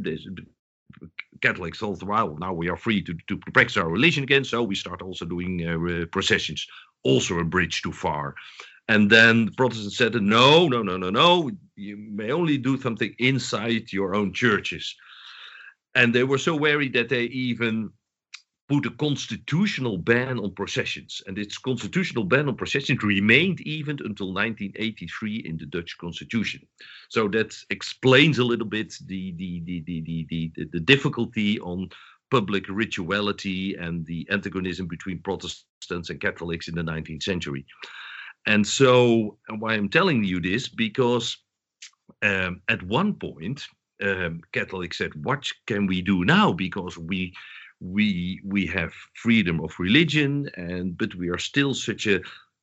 [1.42, 4.62] Catholics all the while now we are free to, to practice our religion again, so
[4.62, 6.66] we start also doing uh, processions,
[7.02, 8.34] also a bridge too far.
[8.88, 13.14] And then the Protestants said, no, no, no, no, no, you may only do something
[13.18, 14.94] inside your own churches.
[15.94, 17.90] And they were so wary that they even
[18.72, 21.20] put a constitutional ban on processions.
[21.26, 26.66] And its constitutional ban on processions remained even until 1983 in the Dutch constitution.
[27.10, 31.90] So that explains a little bit the, the, the, the, the, the, the difficulty on
[32.30, 37.66] public rituality and the antagonism between Protestants and Catholics in the 19th century.
[38.46, 41.36] And so, why I'm telling you this, because
[42.22, 43.66] um, at one point,
[44.02, 47.34] um, Catholics said, "What can we do now?" Because we
[47.82, 52.20] we we have freedom of religion and but we are still such a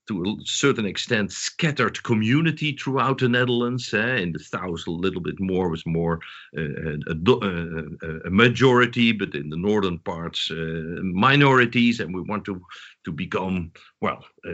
[0.07, 3.93] to a certain extent scattered community throughout the Netherlands.
[3.93, 4.15] Eh?
[4.15, 6.19] In the south, a little bit more was more
[6.57, 11.99] uh, a, a, a, majority, but in the northern parts, uh, minorities.
[11.99, 12.59] And we want to
[13.05, 13.71] to become
[14.01, 14.51] well uh,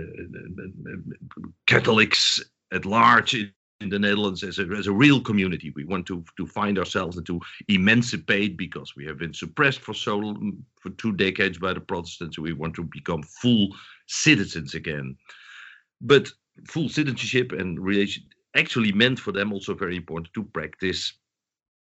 [1.67, 3.33] Catholics at large
[3.79, 5.71] the Netherlands as a, as a real community.
[5.75, 9.93] We want to to find ourselves and to emancipate because we have been suppressed for
[9.93, 10.35] so
[10.79, 12.39] for two decades by the Protestants.
[12.39, 13.69] We want to become full
[14.07, 15.17] citizens again.
[16.01, 16.31] But
[16.67, 18.23] full citizenship and relation
[18.55, 21.13] actually meant for them also very important to practice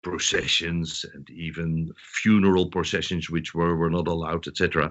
[0.02, 4.90] processions and even funeral processions which were, were not allowed etc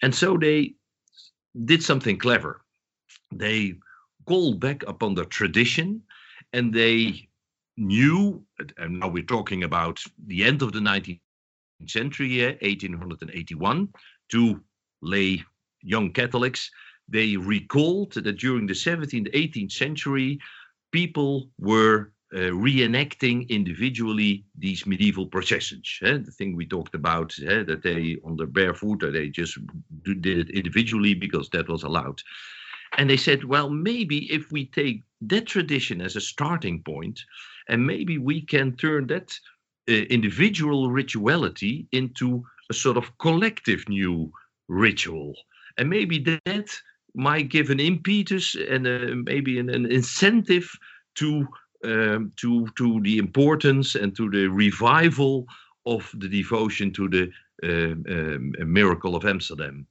[0.00, 0.72] and so they
[1.66, 2.62] did something clever
[3.30, 3.74] they
[4.28, 6.02] called back upon the tradition,
[6.52, 7.28] and they
[7.76, 8.44] knew,
[8.76, 11.20] and now we're talking about the end of the 19th
[11.86, 13.88] century, year 1881,
[14.30, 14.60] to
[15.00, 15.44] lay
[15.82, 16.70] young Catholics,
[17.08, 20.38] they recalled that during the 17th, 18th century,
[20.92, 25.98] people were uh, reenacting individually these medieval processions.
[26.02, 26.18] Eh?
[26.18, 27.62] The thing we talked about, eh?
[27.62, 29.56] that they on their barefoot, or they just
[30.02, 32.20] did it individually because that was allowed.
[32.98, 37.20] And they said, well, maybe if we take that tradition as a starting point,
[37.68, 39.32] and maybe we can turn that
[39.88, 44.30] uh, individual rituality into a sort of collective new
[44.68, 45.34] ritual.
[45.78, 46.70] And maybe that
[47.14, 50.70] might give an impetus and uh, maybe an, an, incentive
[51.16, 51.46] to
[51.84, 55.46] um, to to the importance and to the revival
[55.86, 57.30] of the devotion to the
[57.62, 59.86] uh, miracle of Amsterdam.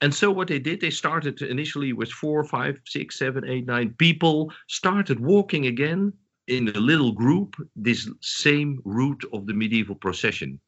[0.00, 3.94] And so what they did, they started initially with four, five, six, seven, eight, nine
[3.98, 6.12] people, started walking again
[6.46, 10.58] in a little group this same route of the medieval procession.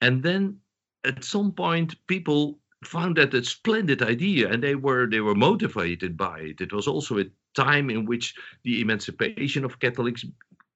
[0.00, 0.58] And then
[1.04, 6.16] at some point, people found that a splendid idea and they were they were motivated
[6.16, 7.24] by it it was also a
[7.54, 8.34] time in which
[8.64, 10.24] the emancipation of catholics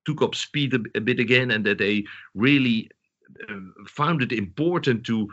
[0.05, 2.05] took up speed a, a bit again and that they
[2.35, 2.91] really
[3.49, 3.55] uh,
[3.89, 5.27] found it important to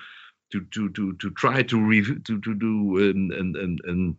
[0.51, 4.17] to to to to try to to to do an, an,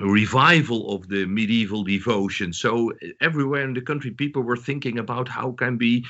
[0.00, 2.52] a revival of the medieval devotion.
[2.52, 6.04] So everywhere in the country people were thinking about how can we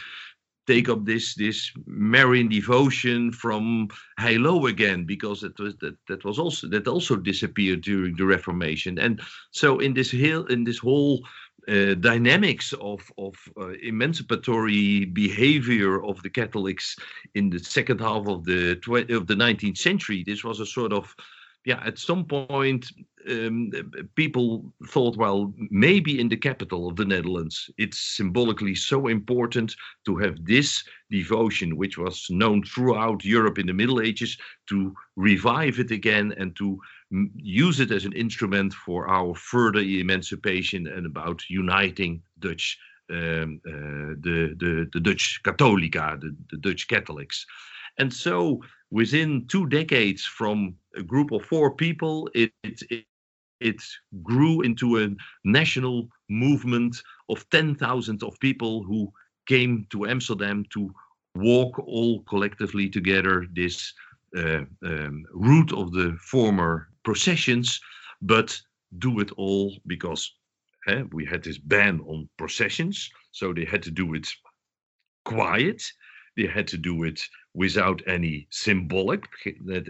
[0.67, 3.89] take up this this Marian devotion from
[4.21, 8.99] Heiloo again because it was that that was also that also disappeared during the Reformation.
[8.99, 11.23] And so in this hill in this whole
[11.69, 16.97] uh, dynamics of of uh, emancipatory behavior of the Catholics
[17.35, 20.25] in the second half of the tw- of the 19th century.
[20.25, 21.15] This was a sort of
[21.65, 22.91] yeah, at some point,
[23.29, 23.71] um,
[24.15, 29.75] people thought, well, maybe in the capital of the Netherlands, it's symbolically so important
[30.07, 34.39] to have this devotion, which was known throughout Europe in the Middle Ages,
[34.69, 36.81] to revive it again and to
[37.11, 42.79] use it as an instrument for our further emancipation and about uniting Dutch,
[43.11, 47.47] um, uh, the, the, the Dutch Catholica, the, the Dutch Catholics.
[47.99, 53.05] And so within two decades from a group of four people, it, it,
[53.61, 53.83] it
[54.23, 55.09] grew into a
[55.45, 59.11] national movement of 10,000 of people who
[59.47, 60.93] came to Amsterdam to
[61.35, 63.93] walk all collectively together this
[64.37, 67.81] uh, um, route of the former processions,
[68.21, 68.49] but
[68.99, 70.23] do it all because
[70.89, 74.29] eh, we had this ban on processions, so they had to do it
[75.25, 75.83] quiet.
[76.37, 77.19] They had to do it
[77.55, 79.23] without any symbolic,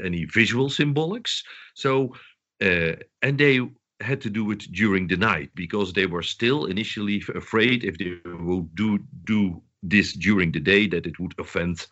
[0.04, 1.42] any visual symbolics.
[1.74, 2.14] So,
[2.62, 2.94] uh,
[3.24, 3.54] and they
[4.00, 8.12] had to do it during the night because they were still initially afraid if they
[8.24, 11.86] would do do this during the day that it would offend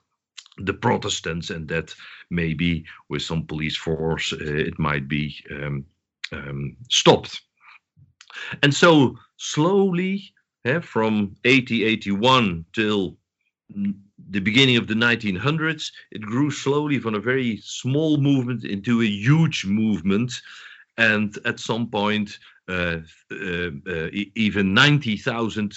[0.59, 1.95] the Protestants and that
[2.31, 5.85] maybe with some police force uh, it might be um,
[6.33, 7.43] um, stopped.
[8.63, 10.33] And so slowly,
[10.65, 13.17] uh, from 1881 till
[14.31, 19.07] the beginning of the 1900s, it grew slowly from a very small movement into a
[19.07, 20.33] huge movement.
[20.99, 22.39] And at some point,
[22.69, 22.99] uh,
[23.31, 25.77] uh, uh, even 90,000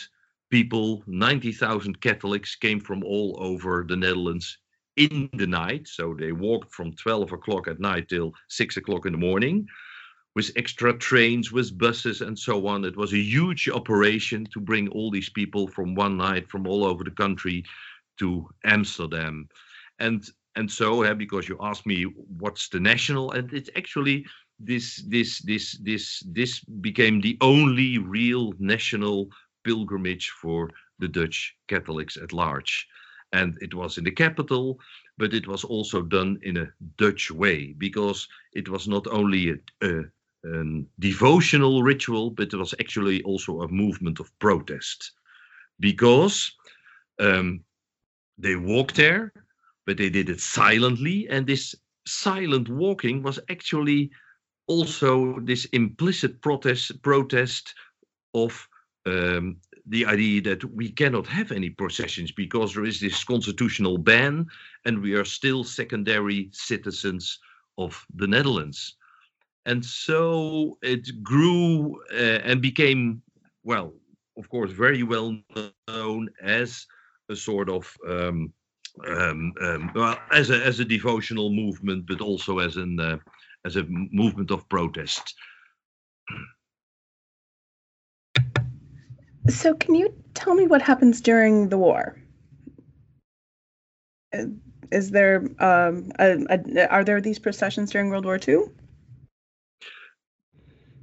[0.50, 4.58] people, 90,000 Catholics came from all over the Netherlands
[5.00, 5.88] in the night.
[5.88, 9.66] So they walked from 12 o'clock at night till 6 o'clock in the morning
[10.36, 12.86] with extra trains, with buses, and so on.
[12.86, 16.84] It was a huge operation to bring all these people from one night from all
[16.84, 17.64] over the country
[18.20, 19.48] to Amsterdam.
[20.00, 20.24] And
[20.56, 22.04] and so uh, because you asked me
[22.38, 24.26] what's the national and it's actually
[24.60, 29.30] this this this this this became the only real national
[29.64, 30.70] pilgrimage for
[31.00, 32.88] the Dutch Catholics at large.
[33.32, 34.80] And it was in the capital,
[35.18, 39.88] but it was also done in a Dutch way because it was not only a,
[39.88, 40.04] a,
[40.46, 45.12] a devotional ritual, but it was actually also a movement of protest.
[45.80, 46.52] Because
[47.20, 47.64] um,
[48.38, 49.32] they walked there,
[49.86, 51.28] but they did it silently.
[51.30, 51.76] And this
[52.06, 54.12] silent walking was actually
[54.68, 57.74] also this implicit protest protest
[58.34, 58.68] of
[59.06, 59.58] um,
[59.90, 64.46] the idea that we cannot have any processions because there is this constitutional ban
[64.86, 67.40] and we are still secondary citizens
[67.78, 68.96] of the Netherlands.
[69.66, 73.22] And so it grew uh, and became,
[73.64, 73.94] well,
[74.38, 75.38] of course, very well
[75.88, 76.86] known as
[77.30, 78.54] a sort of um,
[79.08, 83.18] um, um, well, as a as a devotional movement, but also as an uh,
[83.66, 85.36] as a movement of protest.
[89.50, 92.16] So, can you tell me what happens during the war?
[94.92, 98.66] Is there um, a, a, are there these processions during World War II?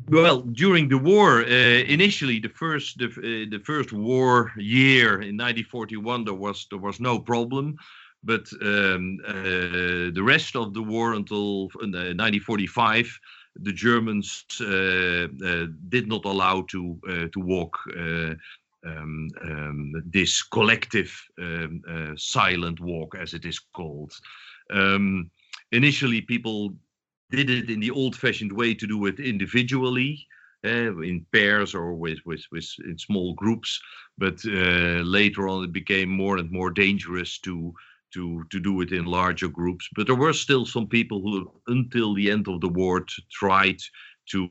[0.09, 5.37] Well, during the war, uh, initially the first the, uh, the first war year in
[5.37, 7.77] 1941, there was there was no problem,
[8.23, 9.35] but um, uh,
[10.15, 13.09] the rest of the war until 1945, uh,
[13.63, 16.99] the Germans uh, uh, did not allow to
[17.33, 17.79] to walk.
[18.87, 21.83] Um, um, this collective um,
[22.17, 24.13] silent walk, as it is called.
[24.71, 25.31] Um,
[25.73, 26.73] initially, people
[27.31, 30.25] did it in the old-fashioned way to do it individually,
[30.65, 33.81] uh, in pairs or with, with, with in small groups.
[34.19, 37.75] But uh, later on, it became more and more dangerous to
[38.17, 39.89] to to do it in larger groups.
[39.95, 41.35] But there were still some people who,
[41.67, 43.81] until the end of the war, tried
[44.33, 44.49] to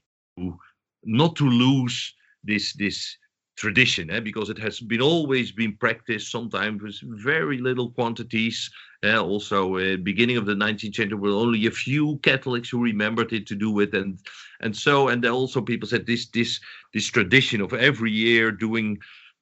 [1.03, 2.13] not to lose
[2.43, 3.17] this this
[3.57, 8.69] tradition eh, because it has been always been practiced sometimes with very little quantities
[9.05, 13.31] uh, also uh, beginning of the 19th century were only a few catholics who remembered
[13.31, 14.19] it to do it and
[14.59, 16.59] and so and also people said this this
[16.93, 18.97] this tradition of every year doing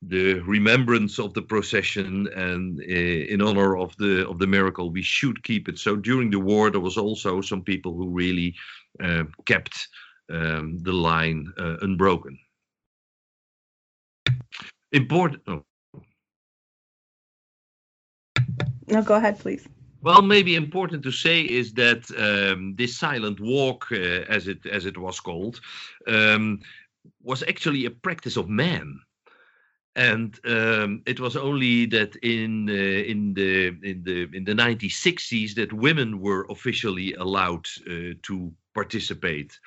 [0.08, 5.02] the remembrance of the procession and uh, in honor of the of the miracle we
[5.02, 8.56] should keep it so during the war there was also some people who really
[9.04, 9.88] uh, kept
[10.32, 12.38] um, the line uh, unbroken
[14.94, 15.42] important.
[15.48, 15.64] Oh.
[18.88, 19.68] No, go ahead, please.
[20.02, 24.86] Well, maybe important to say is that um, this silent walk, uh, as it as
[24.86, 25.62] it was called,
[26.08, 26.60] um,
[27.22, 29.00] was actually a practice of men,
[29.96, 35.54] and um, it was only that in uh, in the in the in the 1960s
[35.56, 39.60] that women were officially allowed uh, to participate,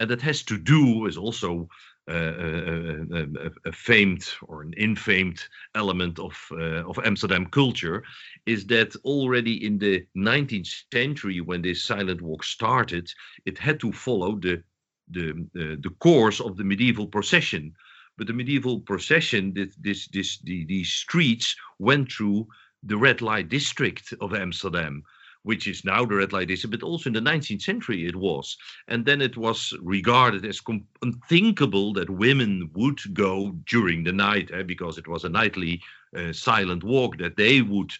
[0.00, 1.68] and that has to do is also
[2.08, 5.42] a, a, a, famed or an infamed
[5.74, 8.02] element of uh, of Amsterdam culture
[8.46, 13.10] is that already in the 19th century, when this silent walk started,
[13.46, 14.62] it had to follow the
[15.10, 17.74] the uh, the course of the medieval procession.
[18.16, 22.46] But the medieval procession, this this, this the, these streets went through
[22.82, 25.02] the red light district of Amsterdam
[25.44, 28.56] which is now the red light district, but also in the 19th century it was.
[28.88, 30.60] And then it was regarded as
[31.02, 35.82] unthinkable that women would go during the night, eh, because it was a nightly
[36.16, 37.92] uh, silent walk, that they would,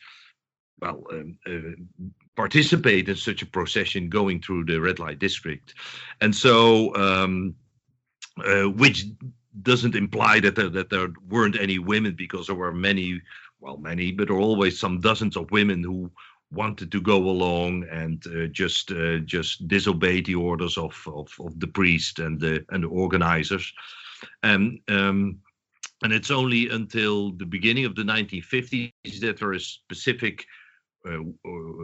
[0.81, 5.75] well, um, uh, participate in such a procession going through the red light district.
[6.23, 7.55] And so, um,
[8.43, 9.05] uh, which
[9.63, 13.21] doesn't imply that there, that there weren't any women, because there were many
[13.65, 16.11] well, many, but there are always some dozens of women who
[16.53, 21.59] wanted to go along and uh, just uh, just disobey the orders of, of, of
[21.59, 23.73] the priest and the and the organizers,
[24.43, 25.39] and um,
[26.03, 30.45] and it's only until the beginning of the 1950s that there is specific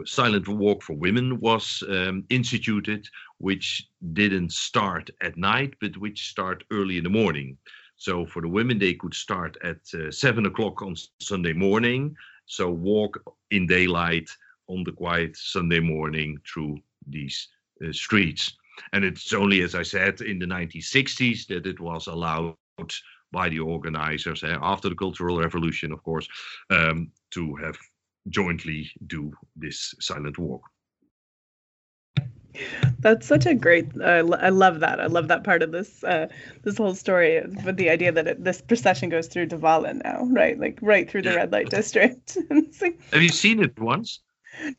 [0.05, 3.07] silent walk for women was um, instituted,
[3.37, 7.57] which didn't start at night, but which start early in the morning.
[7.97, 12.15] So for the women, they could start at uh, seven o'clock on Sunday morning.
[12.45, 14.29] So walk in daylight
[14.67, 17.47] on the quiet Sunday morning through these
[17.85, 18.57] uh, streets.
[18.93, 22.55] And it's only, as I said, in the 1960s that it was allowed
[23.31, 26.27] by the organizers, uh, after the Cultural Revolution, of course,
[26.69, 27.77] um, to have
[28.29, 30.61] jointly do this silent walk.
[32.99, 33.89] That's such a great.
[33.99, 34.99] Uh, I love that.
[34.99, 36.27] I love that part of this uh,
[36.63, 37.41] this whole story.
[37.63, 40.59] But the idea that it, this procession goes through Wallen now, right?
[40.59, 42.37] Like right through the red light district.
[42.81, 44.19] like, Have you seen it once?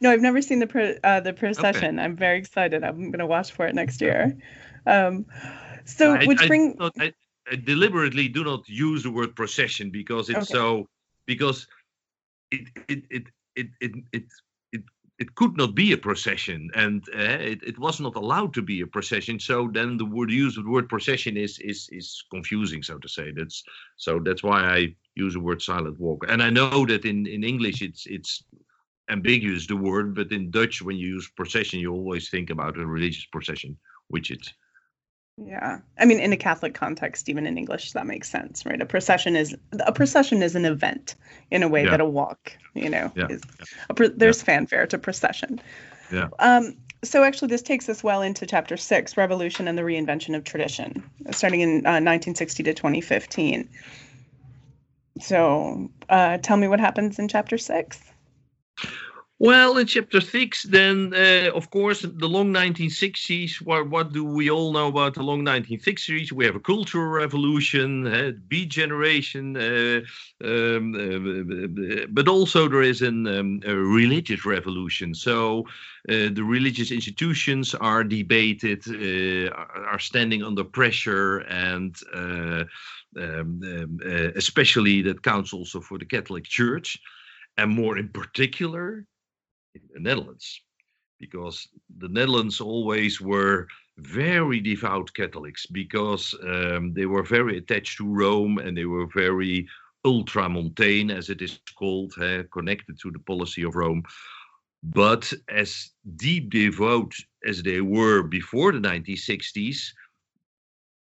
[0.00, 1.98] No, I've never seen the pro, uh, the procession.
[1.98, 2.04] Okay.
[2.04, 2.84] I'm very excited.
[2.84, 4.36] I'm gonna watch for it next year.
[4.86, 5.26] Um,
[5.84, 7.12] so I, which bring I, I,
[7.50, 10.52] I, deliberately do not use the word procession because it's okay.
[10.52, 10.88] so
[11.26, 11.66] because
[12.52, 13.24] it it it
[13.56, 14.24] it it it
[14.72, 14.82] it,
[15.18, 18.80] it could not be a procession and uh, it, it was not allowed to be
[18.80, 22.82] a procession so then the word use of the word procession is is is confusing
[22.82, 23.62] so to say that's
[23.96, 27.44] so that's why i use the word silent walk and i know that in in
[27.44, 28.44] english it's it's
[29.12, 32.86] ambiguous the word, but in Dutch, when you use procession, you always think about a
[32.86, 33.76] religious procession,
[34.08, 34.52] which it's.
[35.38, 38.80] Yeah, I mean, in a Catholic context, even in English, that makes sense, right?
[38.80, 41.14] A procession is a procession is an event
[41.50, 41.90] in a way yeah.
[41.90, 43.28] that a walk, you know, yeah.
[43.28, 43.40] is.
[43.96, 44.44] Pro, there's yeah.
[44.44, 45.60] fanfare to procession.
[46.12, 46.28] Yeah.
[46.38, 50.44] Um, so actually, this takes us well into chapter six, revolution and the reinvention of
[50.44, 53.68] tradition, starting in uh, 1960 to 2015.
[55.20, 58.00] So, uh, tell me what happens in chapter six.
[59.42, 63.60] Well, in chapter six, then uh, of course the long 1960s.
[63.60, 66.30] What, what do we all know about the long 1960s?
[66.30, 70.02] We have a cultural revolution, uh, Beat Generation, uh,
[70.44, 75.12] um, uh, but also there is an, um, a religious revolution.
[75.12, 75.66] So
[76.08, 82.68] uh, the religious institutions are debated, uh, are standing under pressure, and um,
[83.18, 83.98] um,
[84.36, 86.96] especially that counts also for the Catholic Church
[87.58, 89.04] and more in particular
[89.74, 90.60] in the Netherlands,
[91.18, 91.68] because
[91.98, 93.68] the Netherlands always were
[93.98, 99.68] very devout Catholics because um, they were very attached to Rome and they were very
[100.04, 102.14] ultramontane, as it is called,
[102.52, 104.02] connected to the policy of Rome.
[104.82, 107.14] But as deep devout
[107.46, 109.92] as they were before the 1960s,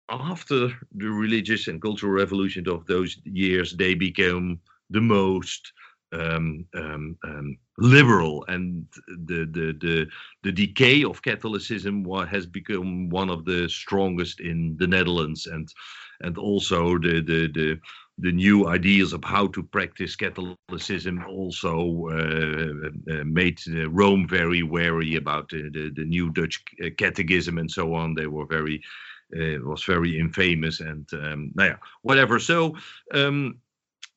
[0.09, 5.71] after the religious and cultural revolution of those years, they became the most
[6.11, 10.07] um, um, um, liberal, and the, the the
[10.43, 15.67] the decay of Catholicism has become one of the strongest in the Netherlands, and
[16.21, 17.79] and also the the the
[18.21, 24.61] the new ideas of how to practice Catholicism also uh, uh, made uh, Rome very
[24.61, 28.13] wary about the, the, the, new Dutch uh, catechism and so on.
[28.13, 28.81] They were very,
[29.33, 32.39] uh, was very infamous and um, yeah, whatever.
[32.39, 32.75] So
[33.13, 33.59] um,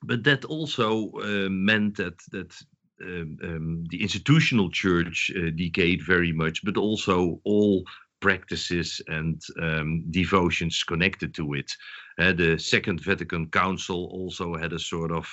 [0.02, 2.54] but that also uh, meant that that
[3.02, 7.84] um, um, the institutional church uh, decayed very much, but also all
[8.20, 11.72] practices and um, devotions connected to it.
[12.18, 15.28] Uh, the Second Vatican Council also had a sort of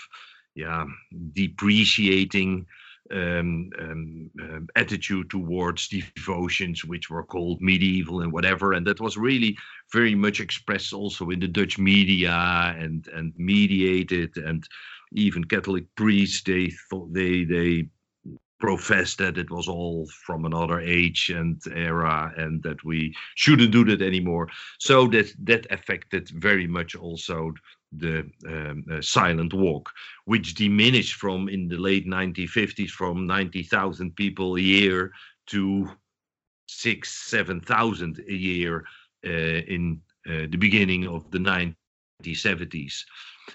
[0.56, 0.86] yeah
[1.34, 2.66] depreciating
[3.12, 9.18] um, um, um, attitude towards devotions, which were called medieval and whatever, and that was
[9.18, 9.58] really
[9.92, 14.68] very much expressed also in the Dutch media and and mediated, and
[15.14, 17.90] even Catholic priests they thought they they
[18.60, 23.86] professed that it was all from another age and era and that we shouldn't do
[23.86, 24.50] that anymore.
[24.80, 27.54] So that that affected very much also
[27.92, 29.90] the um, uh, silent walk,
[30.26, 35.12] which diminished from in the late 1950s from 90,000 people a year
[35.48, 35.90] to
[36.68, 38.86] six, 7,000 a year
[39.26, 41.74] uh, in uh, the beginning of the
[42.24, 43.04] 1970s.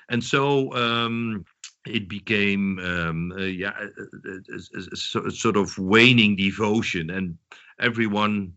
[0.09, 1.45] And so um,
[1.87, 3.85] it became um, uh, yeah, a,
[4.29, 7.39] a, a, a, sort of waning devotion, and
[7.81, 8.55] everyone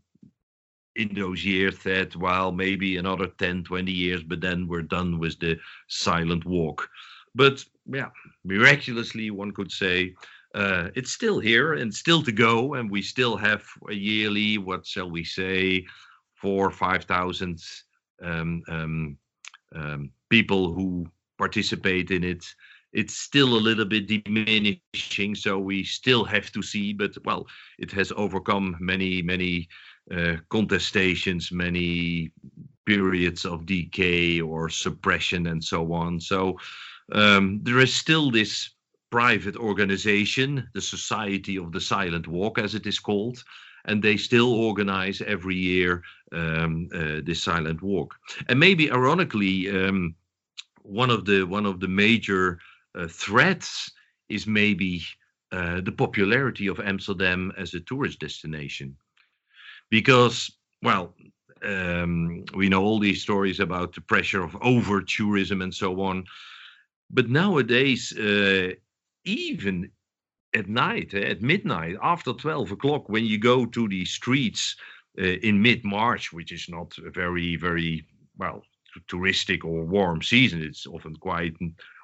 [0.97, 5.39] in those years that well maybe another 10 20 years but then we're done with
[5.39, 6.89] the silent walk.
[7.35, 8.09] But yeah
[8.43, 10.13] miraculously one could say
[10.55, 14.85] uh, it's still here and still to go and we still have a yearly what
[14.85, 15.85] shall we say
[16.35, 17.61] four five thousand
[18.23, 19.17] um, um,
[19.75, 21.05] um, people who
[21.37, 22.43] participate in it.
[22.93, 27.45] It's still a little bit diminishing so we still have to see but well
[27.77, 29.67] it has overcome many many
[30.09, 32.31] contestations, many
[32.85, 36.19] periods of decay or suppression, and so on.
[36.19, 36.57] So
[37.11, 38.69] um, there is still this
[39.09, 43.43] private organization, the Society of the Silent Walk, as it is called,
[43.85, 48.15] and they still organize every year um, uh, this silent walk.
[48.49, 50.15] And maybe ironically, um,
[50.81, 52.59] one of the one of the major
[52.95, 53.91] uh, threats
[54.29, 55.03] is maybe
[55.51, 58.95] uh, the popularity of Amsterdam as a tourist destination
[59.89, 61.13] because well
[61.63, 66.23] um, we know all these stories about the pressure of over tourism and so on.
[67.09, 68.73] But nowadays uh,
[69.25, 69.91] even
[70.53, 74.75] at night eh, at midnight after 12 o'clock when you go to the streets
[75.19, 78.05] uh, in mid-march which is not a very very
[78.37, 78.61] well
[79.09, 81.55] touristic or warm season it's often quite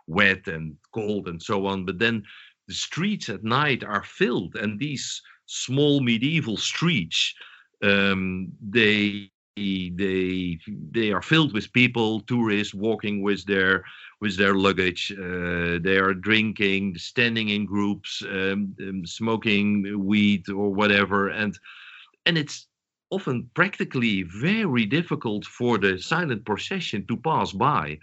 [0.08, 2.24] wet and cold and so on but then
[2.68, 7.34] the streets at night are filled and these small medieval streets
[7.84, 10.60] um, they they
[10.92, 13.84] they are filled with people tourists walking with their
[14.20, 15.12] with their luggage.
[15.12, 21.30] Uh, they are drinking standing in groups um, um, smoking weed or whatever.
[21.30, 21.58] And
[22.26, 22.68] and it's
[23.12, 28.00] often practically very difficult for the silent procession to pass by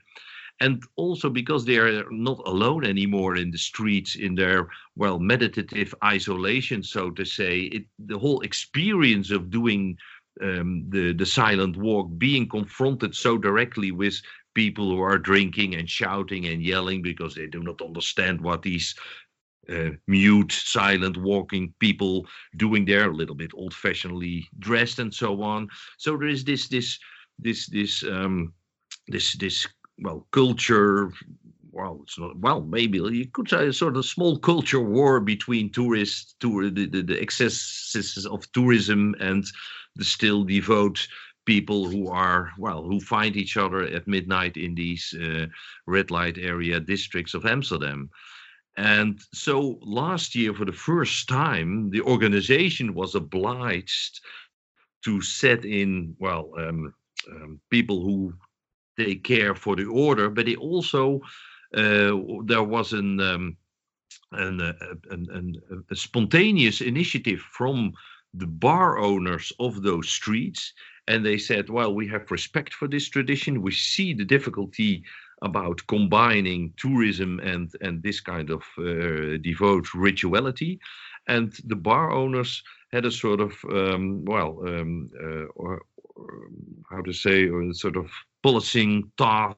[0.61, 5.95] and also because they are not alone anymore in the streets in their well meditative
[6.05, 9.97] isolation so to say it the whole experience of doing
[10.43, 14.21] um, the the silent walk being confronted so directly with
[14.55, 18.95] people who are drinking and shouting and yelling because they do not understand what these
[19.69, 25.69] uh, mute, silent, walking people doing there, a little bit old-fashionedly dressed and so on.
[25.97, 26.99] So there is this, this,
[27.39, 28.53] this, this, um,
[29.07, 29.69] this, this
[30.01, 31.13] well culture
[31.73, 32.63] well, it's not well.
[32.63, 37.03] Maybe you could say a sort of small culture war between tourists, tour, the, the,
[37.03, 39.45] the excesses of tourism, and
[39.97, 41.07] the still devout
[41.47, 45.47] people who are well, who find each other at midnight in these uh,
[45.87, 48.11] red light area districts of Amsterdam.
[48.77, 54.21] And so last year, for the first time, the organization was obliged
[55.05, 56.95] to set in well um,
[57.31, 58.33] um, people who
[59.05, 61.21] take care for the order, but they also
[61.77, 62.13] uh,
[62.45, 63.57] there was an, um,
[64.33, 64.73] an, uh,
[65.11, 67.93] an, an, a spontaneous initiative from
[68.35, 70.73] the bar owners of those streets
[71.09, 73.63] and they said well we have respect for this tradition.
[73.63, 75.05] We see the difficulty
[75.43, 80.79] about combining tourism and and this kind of uh, devout rituality
[81.27, 85.77] and the bar owners had a sort of um, well um, uh,
[86.91, 88.11] how to say or sort of
[88.43, 89.57] policing task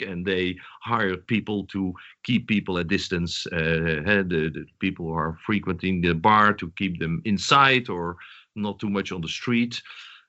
[0.00, 1.92] and they hired people to
[2.24, 6.98] keep people at distance uh, the, the people who are frequenting the bar to keep
[6.98, 8.16] them inside or
[8.54, 9.82] not too much on the street.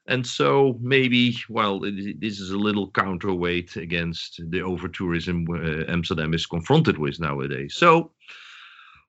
[0.10, 6.34] And so maybe well this is a little counterweight against the over tourism uh, amsterdam
[6.34, 7.76] is confronted with nowadays.
[7.76, 8.12] So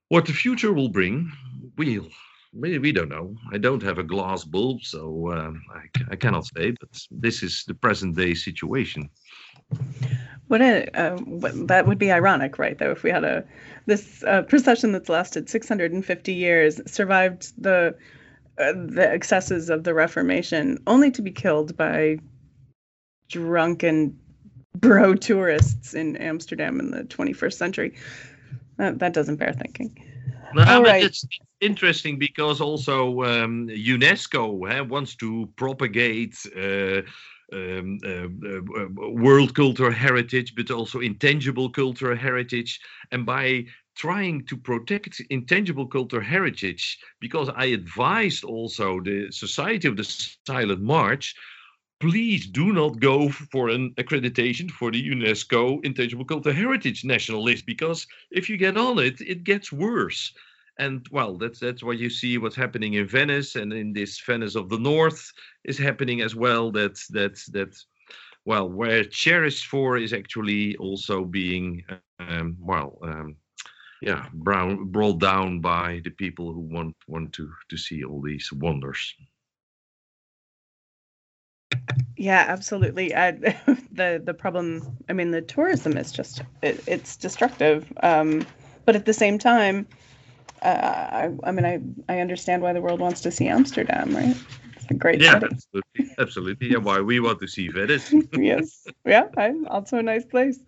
[0.09, 1.31] what the future will bring
[1.77, 2.09] we'll
[2.53, 6.45] we, we don't know i don't have a glass bulb so um, I, I cannot
[6.45, 9.09] say but this is the present day situation
[10.49, 12.77] what a uh, what, that would be ironic, right?
[12.77, 13.45] Though, if we had a
[13.85, 17.95] this uh, procession that's lasted 650 years, survived the
[18.57, 22.17] uh, the excesses of the Reformation, only to be killed by
[23.27, 24.17] drunken
[24.75, 27.95] bro tourists in Amsterdam in the 21st century,
[28.77, 30.08] that, that doesn't bear thinking.
[30.53, 31.03] No, All right.
[31.03, 31.25] it's
[31.61, 36.35] interesting because also um, UNESCO eh, wants to propagate.
[36.55, 37.01] Uh,
[37.51, 38.27] um, uh,
[38.79, 42.79] uh, world cultural heritage, but also intangible cultural heritage.
[43.11, 49.97] And by trying to protect intangible cultural heritage, because I advised also the Society of
[49.97, 50.03] the
[50.45, 51.35] Silent March,
[51.99, 57.65] please do not go for an accreditation for the UNESCO Intangible Cultural Heritage National List,
[57.65, 60.33] because if you get on it, it gets worse.
[60.77, 64.55] And well that's that's what you see what's happening in venice and in this venice
[64.55, 65.33] of the north
[65.65, 67.75] is happening as well that that that
[68.45, 71.83] well where cherished for is actually also being
[72.19, 73.35] um, well um,
[74.01, 78.49] yeah brown, brought down by the people who want want to to see all these
[78.53, 79.13] wonders
[82.17, 83.31] yeah absolutely I,
[83.91, 88.45] the the problem i mean the tourism is just it, it's destructive um,
[88.85, 89.87] but at the same time
[90.61, 91.79] uh, I, I mean, I,
[92.13, 94.35] I understand why the world wants to see Amsterdam, right?
[94.75, 95.45] It's a great yeah, city.
[95.45, 96.71] absolutely, absolutely.
[96.71, 98.13] Yeah, why we want to see Venice.
[98.33, 100.59] yes, yeah, I'm also a nice place.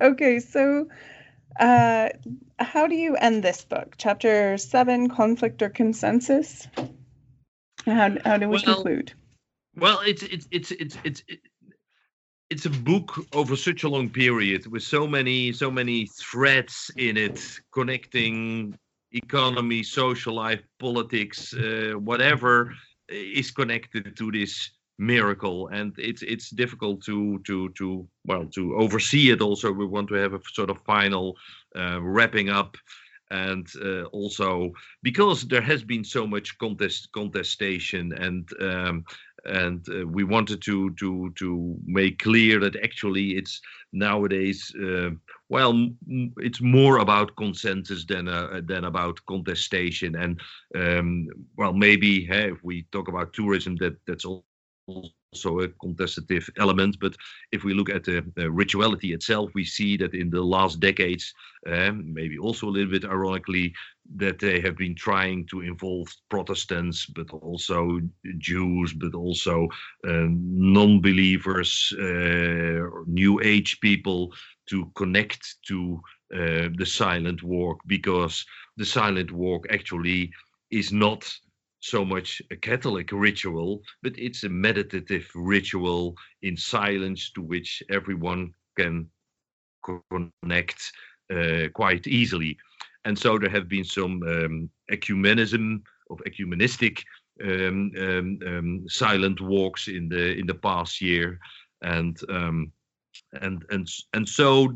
[0.00, 0.88] Okay, so
[1.58, 2.10] uh,
[2.58, 3.94] how do you end this book?
[3.98, 6.68] Chapter seven, conflict or consensus.
[7.86, 9.12] How how do we well, conclude?
[9.76, 11.22] Well, it's it's it's it's it's.
[12.50, 17.16] it's a book over such a long period with so many so many threads in
[17.16, 17.40] it
[17.72, 18.78] connecting
[19.12, 22.72] economy, social life, politics, uh, whatever
[23.08, 29.30] is connected to this miracle and it's it's difficult to to to well to oversee
[29.30, 31.36] it also we want to have a sort of final
[31.76, 32.76] uh, wrapping up
[33.30, 34.72] and uh, also
[35.02, 39.04] because there has been so much contest contestation and um,
[39.46, 43.60] and uh, we wanted to to to make clear that actually it's
[43.92, 45.10] nowadays uh,
[45.48, 50.14] well m- it's more about consensus than uh, than about contestation.
[50.16, 50.40] And
[50.74, 54.44] um, well maybe hey, if we talk about tourism that that's all
[55.34, 56.96] also a contestative element.
[57.00, 57.16] But
[57.50, 61.34] if we look at the, the rituality itself, we see that in the last decades,
[61.66, 63.74] um, maybe also a little bit ironically,
[64.16, 68.00] that they have been trying to involve Protestants, but also
[68.38, 69.68] Jews, but also
[70.06, 70.38] um,
[70.72, 74.32] non-believers, uh, New Age people
[74.66, 76.00] to connect to
[76.34, 78.44] uh, the silent walk because
[78.76, 80.30] the silent walk actually
[80.70, 81.30] is not
[81.84, 88.54] so much a Catholic ritual, but it's a meditative ritual in silence to which everyone
[88.78, 89.10] can
[90.42, 90.92] connect
[91.30, 92.56] uh, quite easily.
[93.04, 97.02] And so there have been some um, ecumenism of ecumenistic
[97.42, 101.38] um, um, um silent walks in the in the past year,
[101.82, 102.72] and um,
[103.42, 104.72] and and and so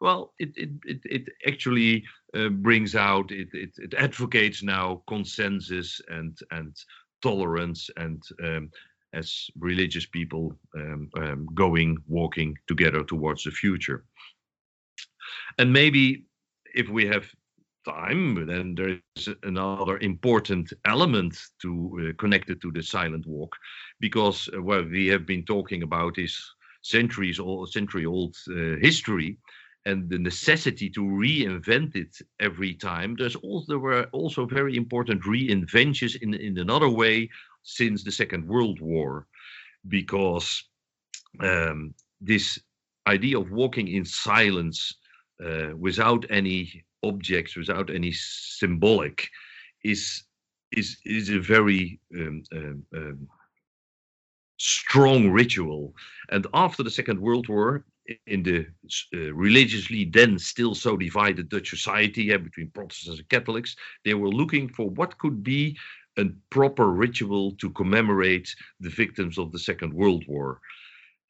[0.00, 2.02] well, it it it, it actually
[2.34, 6.76] uh, brings out it, it it advocates now consensus and and
[7.20, 8.70] tolerance and um,
[9.12, 14.04] as religious people um, um, going walking together towards the future.
[15.58, 16.24] And maybe
[16.74, 17.26] if we have
[17.84, 21.70] time, then there is another important element to
[22.10, 23.56] uh, connected to the silent walk,
[23.98, 29.38] because uh, what we have been talking about is centuries old, century old uh, history,
[29.86, 33.16] and the necessity to reinvent it every time.
[33.16, 37.30] There's also there were also very important reinventions in in another way
[37.62, 39.26] since the Second World War,
[39.88, 40.64] because
[41.40, 42.58] um, this
[43.06, 44.96] idea of walking in silence
[45.44, 49.28] uh, without any objects, without any symbolic,
[49.84, 50.24] is
[50.72, 53.28] is is a very um, um, um,
[54.58, 55.94] strong ritual.
[56.30, 57.84] And after the Second World War,
[58.26, 58.66] in the
[59.14, 64.28] uh, religiously then still so divided Dutch society yeah, between Protestants and Catholics, they were
[64.28, 65.76] looking for what could be
[66.18, 70.60] a proper ritual to commemorate the victims of the Second World War.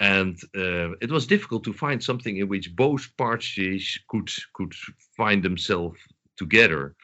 [0.01, 4.73] And uh, it was difficult to find something in which both parties could could
[5.17, 5.99] find themselves
[6.39, 6.95] together.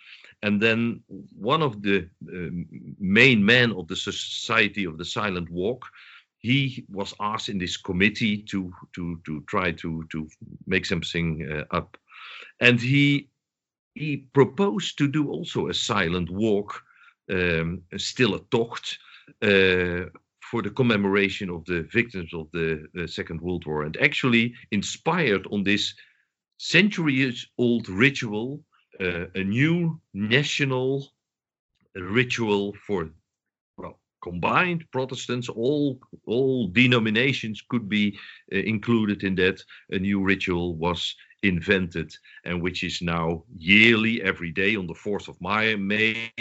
[0.42, 1.02] And then
[1.38, 2.50] one of the uh,
[2.98, 5.86] main men of the Society of the Silent Walk,
[6.46, 10.28] he was asked in this committee to to to try to to
[10.66, 11.96] make something uh, up,
[12.60, 13.28] and he
[13.94, 16.82] he proposed to do also a silent walk
[17.30, 17.98] um, a
[18.50, 18.98] tocht
[19.42, 20.08] uh,
[20.50, 25.46] for the commemoration of the victims of the, the, Second World War, and actually inspired
[25.50, 25.94] on this
[26.58, 28.62] centuries-old ritual,
[29.00, 31.12] uh, a new national
[31.94, 33.10] ritual for
[34.26, 38.04] combined Protestants, all all denominations could be
[38.52, 39.58] uh, included in that.
[39.96, 42.10] A new ritual was invented
[42.44, 46.32] and which is now yearly every day on the 4th of May, May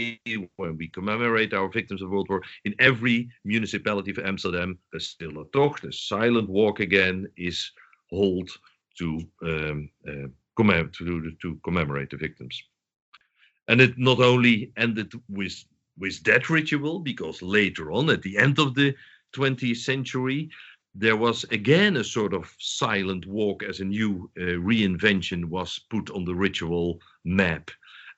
[0.55, 5.45] when we commemorate our victims of World War in every municipality of Amsterdam a stille
[5.53, 7.71] tocht, a silent walk again is
[8.11, 8.49] held
[8.99, 9.07] to,
[9.43, 10.27] um, uh,
[10.57, 12.55] commem- to, to commemorate the victims.
[13.67, 15.55] And it not only ended with
[15.97, 18.93] with that ritual because later on at the end of the
[19.35, 20.49] 20th century
[20.95, 26.09] there was again a sort of silent walk as a new uh, reinvention was put
[26.09, 27.69] on the ritual map.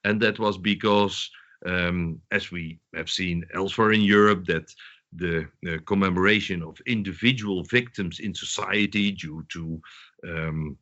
[0.03, 1.29] And that was because,
[1.65, 4.73] um, as we have seen elsewhere in Europe, that
[5.11, 9.81] the uh, commemoration of individual victims in society due to
[10.23, 10.77] um,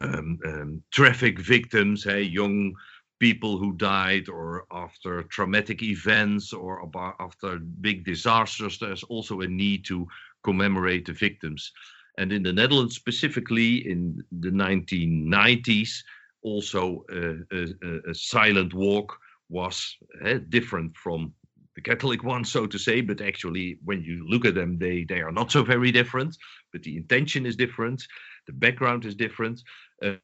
[0.00, 2.72] um, um traffic victims, hey, young
[3.18, 9.46] people who died, or after traumatic events, or about, after big disasters, there's also a
[9.46, 10.06] need to
[10.42, 11.72] commemorate the victims.
[12.18, 15.90] And in the Netherlands, specifically in the 1990s,
[16.42, 21.32] also a, a, silent walk was uh, different from
[21.74, 23.00] the Catholic one, so to say.
[23.00, 26.36] But actually, when you look at them, they they are not so very different.
[26.72, 28.02] But the intention is different,
[28.46, 29.60] the background is different.
[30.02, 30.14] Uh,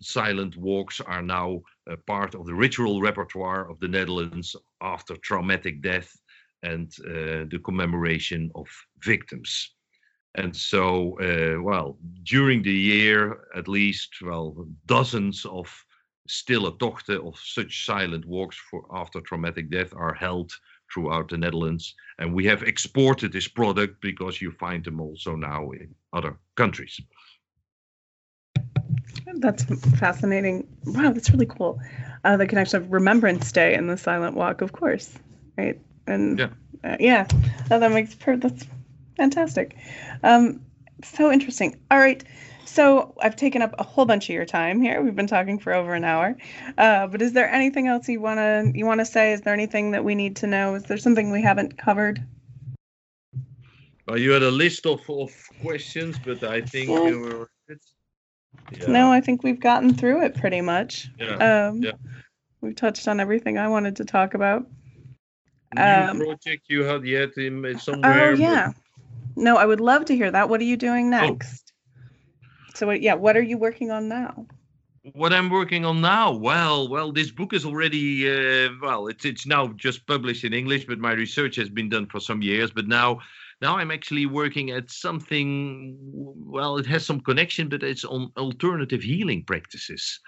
[0.00, 1.60] silent walks are now
[2.06, 6.16] part of the ritual repertoire of the Netherlands after traumatic death
[6.62, 8.66] and uh, the commemoration of
[9.02, 9.74] victims.
[10.36, 15.68] And so, uh, well, during the year, at least, well, dozens of
[16.26, 20.50] stille tochten of such silent walks for after traumatic death are held
[20.92, 21.94] throughout the Netherlands.
[22.18, 27.00] And we have exported this product because you find them also now in other countries.
[29.26, 29.64] That's
[29.98, 30.66] fascinating.
[30.84, 31.80] Wow, that's really cool.
[32.24, 35.12] Uh, the connection of Remembrance Day and the Silent Walk, of course,
[35.56, 35.80] right?
[36.06, 36.48] and yeah,
[36.82, 37.26] uh, yeah,
[37.70, 38.66] oh, that makes per that's
[39.16, 39.76] fantastic.
[40.22, 40.60] Um,
[41.02, 41.78] so interesting.
[41.90, 42.22] All right.
[42.64, 45.00] So I've taken up a whole bunch of your time here.
[45.02, 46.36] We've been talking for over an hour.
[46.76, 49.32] Uh, but is there anything else you wanna you wanna say?
[49.32, 50.74] Is there anything that we need to know?
[50.74, 52.24] Is there something we haven't covered?
[54.06, 55.30] Well, you had a list of, of
[55.62, 57.08] questions, but I think yeah.
[57.08, 57.50] you were.
[58.72, 58.86] Yeah.
[58.86, 61.08] No, I think we've gotten through it pretty much.
[61.18, 61.68] Yeah.
[61.68, 61.92] Um, yeah.
[62.60, 64.66] We've touched on everything I wanted to talk about
[65.76, 68.30] um, project you had yet in uh, somewhere?
[68.30, 68.72] Oh yeah.
[69.36, 70.48] No, I would love to hear that.
[70.48, 71.20] What are you doing oh.
[71.20, 71.72] next?
[71.72, 72.50] Oh.
[72.74, 74.46] So yeah, what are you working on now?
[75.12, 76.32] What I'm working on now?
[76.32, 80.86] Well, well, this book is already uh, well, it's it's now just published in English,
[80.86, 82.70] but my research has been done for some years.
[82.70, 83.20] But now,
[83.64, 85.96] now I'm actually working at something.
[86.56, 90.20] Well, it has some connection, but it's on alternative healing practices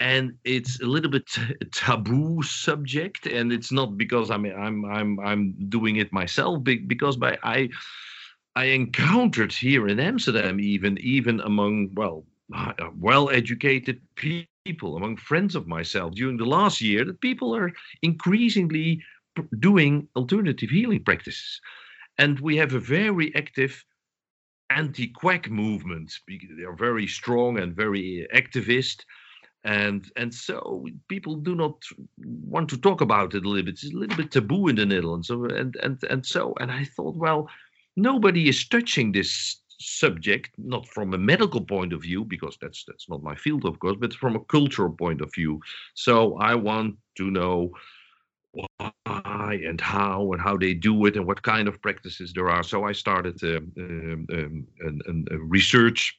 [0.00, 1.26] and it's a little bit
[1.72, 7.36] taboo subject and it's not because i'm i'm i'm i'm doing it myself because by
[7.42, 7.68] i
[8.54, 15.56] i encountered here in amsterdam even even among well uh, well educated people among friends
[15.56, 19.02] of myself during the last year that people are increasingly
[19.58, 21.60] doing alternative healing practices
[22.18, 23.84] and we have a very active
[24.70, 26.12] anti-quack movement.
[26.28, 29.04] They are very strong and very uh, activist,
[29.64, 31.82] and and so people do not
[32.18, 33.74] want to talk about it a little bit.
[33.74, 35.30] It's a little bit taboo in the Netherlands.
[35.30, 37.48] And and and so and I thought, well,
[37.96, 43.08] nobody is touching this subject, not from a medical point of view, because that's that's
[43.08, 45.60] not my field, of course, but from a cultural point of view.
[45.94, 47.72] So I want to know
[48.52, 48.92] why
[49.54, 52.62] and how and how they do it and what kind of practices there are.
[52.62, 56.18] So I started um, um, um, a, a research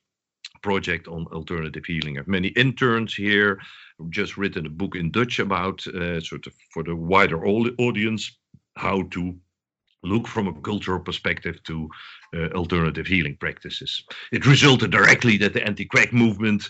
[0.61, 2.17] project on alternative healing.
[2.17, 3.59] I have many interns here.
[3.99, 8.37] I've just written a book in Dutch about uh, sort of for the wider audience
[8.75, 9.35] how to
[10.03, 11.89] look from a cultural perspective to
[12.33, 14.03] uh, alternative healing practices.
[14.31, 16.69] It resulted directly that the anti-quack movement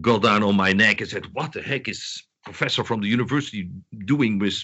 [0.00, 3.68] got down on my neck and said, "What the heck is professor from the university
[4.04, 4.62] doing with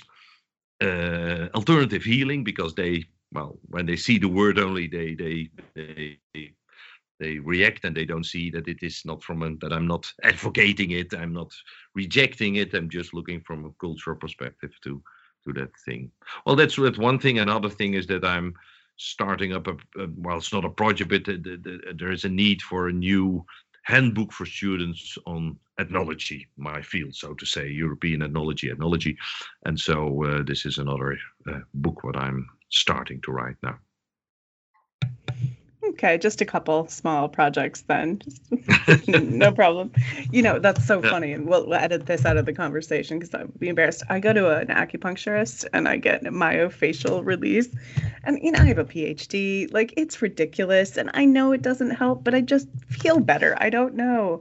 [0.83, 6.19] uh, alternative healing?" Because they, well, when they see the word only, they they they
[7.23, 10.13] they react and they don't see that it is not from a, that I'm not
[10.23, 11.53] advocating it, I'm not
[11.95, 12.75] rejecting it.
[12.75, 15.03] I'm just looking from a cultural perspective to
[15.45, 16.11] to that thing.
[16.47, 17.39] Well, that's that's one thing.
[17.39, 18.55] Another thing is that I'm
[18.97, 22.25] starting up a, a well, it's not a project, but the, the, the, there is
[22.25, 23.45] a need for a new
[23.83, 29.17] handbook for students on ethnology, my field, so to say, European ethnology, ethnology,
[29.65, 31.17] and so uh, this is another
[31.49, 33.79] uh, book what I'm starting to write now.
[35.93, 38.23] Okay, just a couple small projects then.
[39.07, 39.93] no problem.
[40.31, 41.33] You know, that's so funny.
[41.33, 44.03] And we'll, we'll edit this out of the conversation because I'd be embarrassed.
[44.09, 47.69] I go to an acupuncturist and I get myofascial release.
[48.25, 49.73] And, you know, I have a PhD.
[49.73, 50.97] Like, it's ridiculous.
[50.97, 53.55] And I know it doesn't help, but I just feel better.
[53.61, 54.41] I don't know.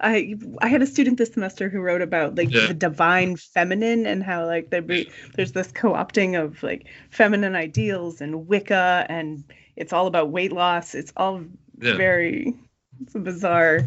[0.00, 2.68] I I had a student this semester who wrote about like yeah.
[2.68, 8.20] the divine feminine and how like there be there's this co-opting of like feminine ideals
[8.20, 9.42] and Wicca and
[9.78, 10.94] it's all about weight loss.
[10.94, 11.42] It's all
[11.80, 11.96] yeah.
[11.96, 12.54] very
[13.00, 13.80] it's a bizarre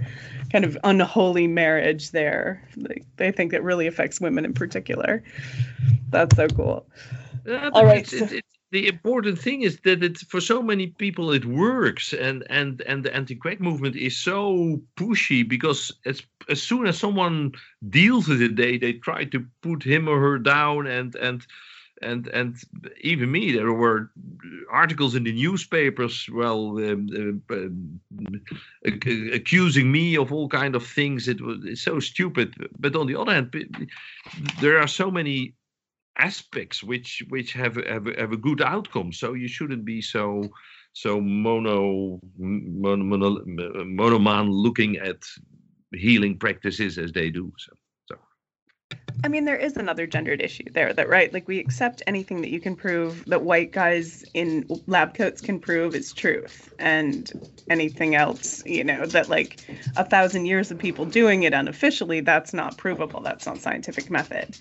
[0.51, 2.67] kind of unholy marriage there.
[2.77, 5.23] Like they think it really affects women in particular.
[6.09, 6.87] That's so cool.
[7.45, 8.01] Yeah, all right.
[8.01, 12.13] It's, it's, it's, the important thing is that it for so many people it works
[12.13, 17.51] and and and the anti-quack movement is so pushy because as as soon as someone
[17.89, 21.45] deals with it they they try to put him or her down and and
[22.01, 22.63] and and
[23.01, 24.11] even me there were
[24.71, 31.27] articles in the newspapers well um, uh, uh, accusing me of all kind of things
[31.27, 33.89] it was so stupid but on the other hand
[34.59, 35.53] there are so many
[36.17, 40.43] aspects which which have have, have a good outcome so you shouldn't be so
[40.93, 43.43] so mono mono, mono
[43.85, 45.23] monoman looking at
[45.93, 47.71] healing practices as they do so
[49.24, 51.32] I mean, there is another gendered issue there, that right?
[51.34, 55.59] Like we accept anything that you can prove that white guys in lab coats can
[55.59, 57.32] prove is truth, and
[57.70, 59.59] anything else, you know, that like
[59.95, 63.22] a thousand years of people doing it unofficially, that's not provable.
[63.22, 64.57] That's not scientific method.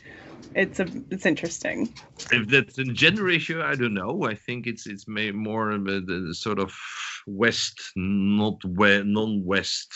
[0.55, 1.95] It's a, it's interesting.
[2.33, 4.25] If that's a gender issue, I don't know.
[4.25, 6.75] I think it's it's more the, the sort of
[7.27, 9.93] West, not we, non-West.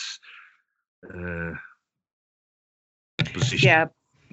[1.13, 1.51] Uh,
[3.33, 3.67] position.
[3.67, 3.85] Yeah,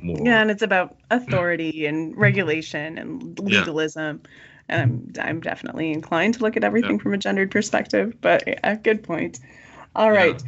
[0.03, 0.18] more.
[0.22, 4.20] Yeah, and it's about authority and regulation and legalism.
[4.24, 4.30] Yeah.
[4.68, 7.03] And I'm I'm definitely inclined to look at everything yeah.
[7.03, 8.14] from a gendered perspective.
[8.20, 9.40] But yeah, good point.
[9.94, 10.40] All right.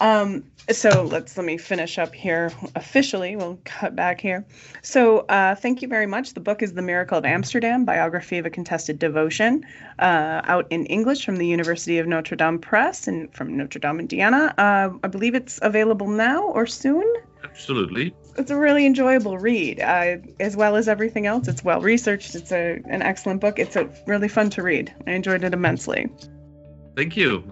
[0.00, 3.36] Um, so let's let me finish up here officially.
[3.36, 4.44] We'll cut back here.
[4.82, 6.34] So uh, thank you very much.
[6.34, 9.64] The book is The Miracle of Amsterdam: Biography of a Contested Devotion,
[9.98, 14.00] uh, out in English from the University of Notre Dame Press and from Notre Dame,
[14.00, 14.54] Indiana.
[14.58, 17.04] Uh, I believe it's available now or soon.
[17.44, 18.14] Absolutely.
[18.36, 21.48] It's a really enjoyable read, uh, as well as everything else.
[21.48, 22.34] It's well researched.
[22.34, 23.58] It's a an excellent book.
[23.58, 24.94] It's a really fun to read.
[25.06, 26.08] I enjoyed it immensely.
[26.96, 27.44] Thank you.